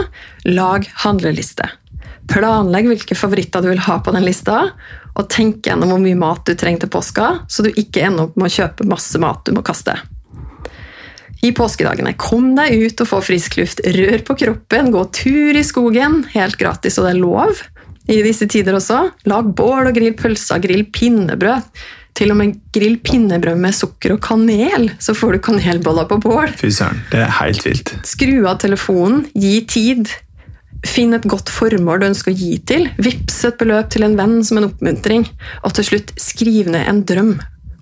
lag 0.47 0.87
handleliste. 1.03 1.67
Planlegg 2.31 2.89
hvilke 2.89 3.17
favoritter 3.17 3.63
du 3.63 3.69
vil 3.71 3.83
ha 3.85 3.99
på 4.01 4.13
den 4.15 4.25
lista, 4.25 4.71
og 5.15 5.29
tenk 5.31 5.65
gjennom 5.67 5.93
hvor 5.93 6.01
mye 6.03 6.17
mat 6.19 6.43
du 6.47 6.55
trenger 6.57 6.85
til 6.85 6.91
påska, 6.95 7.29
så 7.47 7.65
du 7.65 7.71
ikke 7.71 8.07
ender 8.07 8.27
opp 8.27 8.35
med 8.39 8.49
å 8.49 8.55
kjøpe 8.57 8.87
masse 8.89 9.21
mat 9.21 9.45
du 9.45 9.53
må 9.55 9.63
kaste. 9.65 9.95
I 11.45 11.51
påskedagene, 11.53 12.15
kom 12.17 12.53
deg 12.57 12.73
ut 12.81 13.03
og 13.03 13.09
få 13.11 13.21
frisk 13.27 13.59
luft, 13.59 13.83
rør 13.85 14.23
på 14.25 14.37
kroppen, 14.41 14.89
gå 14.93 15.03
tur 15.13 15.57
i 15.57 15.63
skogen, 15.67 16.23
helt 16.33 16.57
gratis, 16.57 16.97
og 16.97 17.05
det 17.05 17.13
er 17.13 17.21
lov 17.21 17.61
i 18.09 18.21
disse 18.25 18.47
tider 18.49 18.77
også. 18.77 19.03
Lag 19.29 19.51
bål 19.57 19.91
og 19.91 19.97
grill 19.97 20.15
pølser, 20.17 20.61
grill 20.63 20.85
pinnebrød. 20.93 21.69
Til 22.15 22.31
og 22.31 22.37
med 22.39 22.53
grill 22.73 22.95
pinnebrød 23.03 23.59
med 23.59 23.75
sukker 23.75 24.13
og 24.15 24.21
kanel, 24.23 24.87
så 25.03 25.13
får 25.17 25.35
du 25.35 25.41
kanelboller 25.49 26.07
på 26.07 26.21
bål. 26.23 26.53
Fy 26.55 26.69
søren, 26.71 27.01
det 27.11 27.25
er 27.25 27.33
helt 27.41 27.65
vilt. 27.65 27.91
Skru 28.07 28.45
av 28.47 28.61
telefonen, 28.63 29.25
gi 29.35 29.57
tid. 29.67 30.13
Finn 30.85 31.15
et 31.17 31.25
godt 31.27 31.49
formål 31.49 32.01
du 32.01 32.07
ønsker 32.09 32.31
å 32.31 32.37
gi 32.37 32.57
til. 32.67 32.87
Vips 33.01 33.39
et 33.47 33.57
beløp 33.59 33.89
til 33.93 34.05
en 34.05 34.17
venn 34.19 34.37
som 34.45 34.59
en 34.59 34.67
oppmuntring. 34.69 35.25
Og 35.65 35.73
til 35.77 35.87
slutt, 35.89 36.13
skriv 36.21 36.69
ned 36.73 36.85
en 36.89 37.01
drøm, 37.07 37.31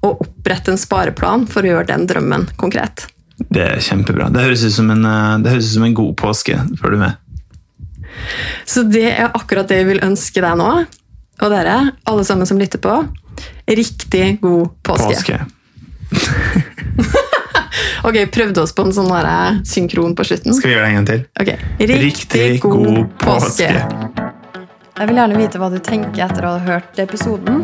og 0.03 0.23
opprett 0.23 0.69
en 0.71 0.79
spareplan 0.79 1.45
for 1.51 1.63
å 1.63 1.73
gjøre 1.73 1.89
den 1.91 2.07
drømmen 2.09 2.47
konkret. 2.59 3.07
Det 3.43 3.63
er 3.65 3.83
kjempebra. 3.83 4.29
Det 4.31 4.45
høres 4.45 4.63
ut 4.63 4.75
som 4.75 4.91
en, 4.93 5.05
eh, 5.05 5.51
høres 5.51 5.71
ut 5.71 5.75
som 5.75 5.87
en 5.87 5.97
god 5.99 6.15
påske. 6.15 6.57
Får 6.79 6.91
du 6.91 6.97
med? 6.97 7.17
Så 8.65 8.83
det 8.89 9.09
er 9.11 9.33
akkurat 9.33 9.67
det 9.67 9.81
jeg 9.81 9.89
vil 9.89 10.05
ønske 10.05 10.41
deg 10.41 10.57
nå. 10.59 10.71
Og 11.41 11.49
dere, 11.51 11.93
alle 12.05 12.23
sammen 12.23 12.45
som 12.47 12.59
lytter 12.61 12.79
på, 12.79 12.93
riktig 13.67 14.39
god 14.41 14.69
påske. 14.85 15.39
påske. 16.13 17.19
Ok, 18.03 18.17
Prøvde 18.35 18.61
oss 18.65 18.73
på 18.75 18.83
en 18.83 18.91
sånn 18.95 19.07
der 19.11 19.61
synkron 19.67 20.15
på 20.17 20.25
slutten? 20.27 20.53
Skal 20.55 20.69
vi 20.71 20.75
gjøre 20.75 20.87
det 20.87 20.91
en 20.91 20.97
gang 20.99 21.07
til? 21.07 21.21
Ok, 21.39 21.51
Riktig, 21.79 22.01
Riktig 22.03 22.61
god, 22.65 22.73
god 22.85 23.13
påske. 23.23 23.69
påske. 23.69 24.31
Jeg 24.93 25.09
vil 25.09 25.17
gjerne 25.17 25.37
vite 25.39 25.57
hva 25.61 25.69
du 25.73 25.79
tenker 25.81 26.25
etter 26.27 26.45
å 26.45 26.51
ha 26.57 26.59
hørt 26.67 26.99
episoden. 27.01 27.63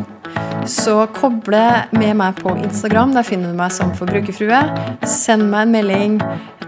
Så 0.69 0.95
koble 1.15 1.61
med 1.95 2.15
meg 2.19 2.39
på 2.39 2.55
Instagram. 2.57 3.13
Der 3.15 3.27
finner 3.27 3.51
du 3.51 3.59
meg 3.59 3.71
som 3.75 3.91
forbrukerfrue. 3.95 4.61
Send 5.07 5.45
meg 5.51 5.67
en 5.67 5.75
melding. 5.75 6.17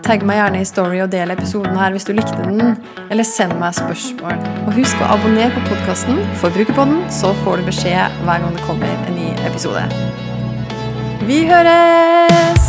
Tagg 0.05 0.23
meg 0.27 0.37
gjerne 0.39 0.61
i 0.61 0.67
Story 0.67 1.01
og 1.03 1.09
del 1.13 1.33
episoden 1.33 1.75
her 1.79 1.95
hvis 1.95 2.05
du 2.07 2.13
likte 2.17 2.37
den. 2.43 2.75
Eller 3.09 3.27
send 3.27 3.55
meg 3.61 3.73
spørsmål. 3.79 4.37
Og 4.67 4.77
husk 4.77 5.01
å 5.01 5.09
abonnere 5.15 5.51
på 5.55 5.65
podkasten 5.71 6.21
Forbrukerpodden, 6.43 7.03
så 7.13 7.33
får 7.43 7.61
du 7.61 7.69
beskjed 7.71 8.21
hver 8.27 8.43
gang 8.45 8.57
det 8.57 8.65
kommer 8.67 8.93
en 9.09 9.17
ny 9.17 9.31
episode. 9.49 9.85
Vi 11.25 11.43
høres! 11.49 12.60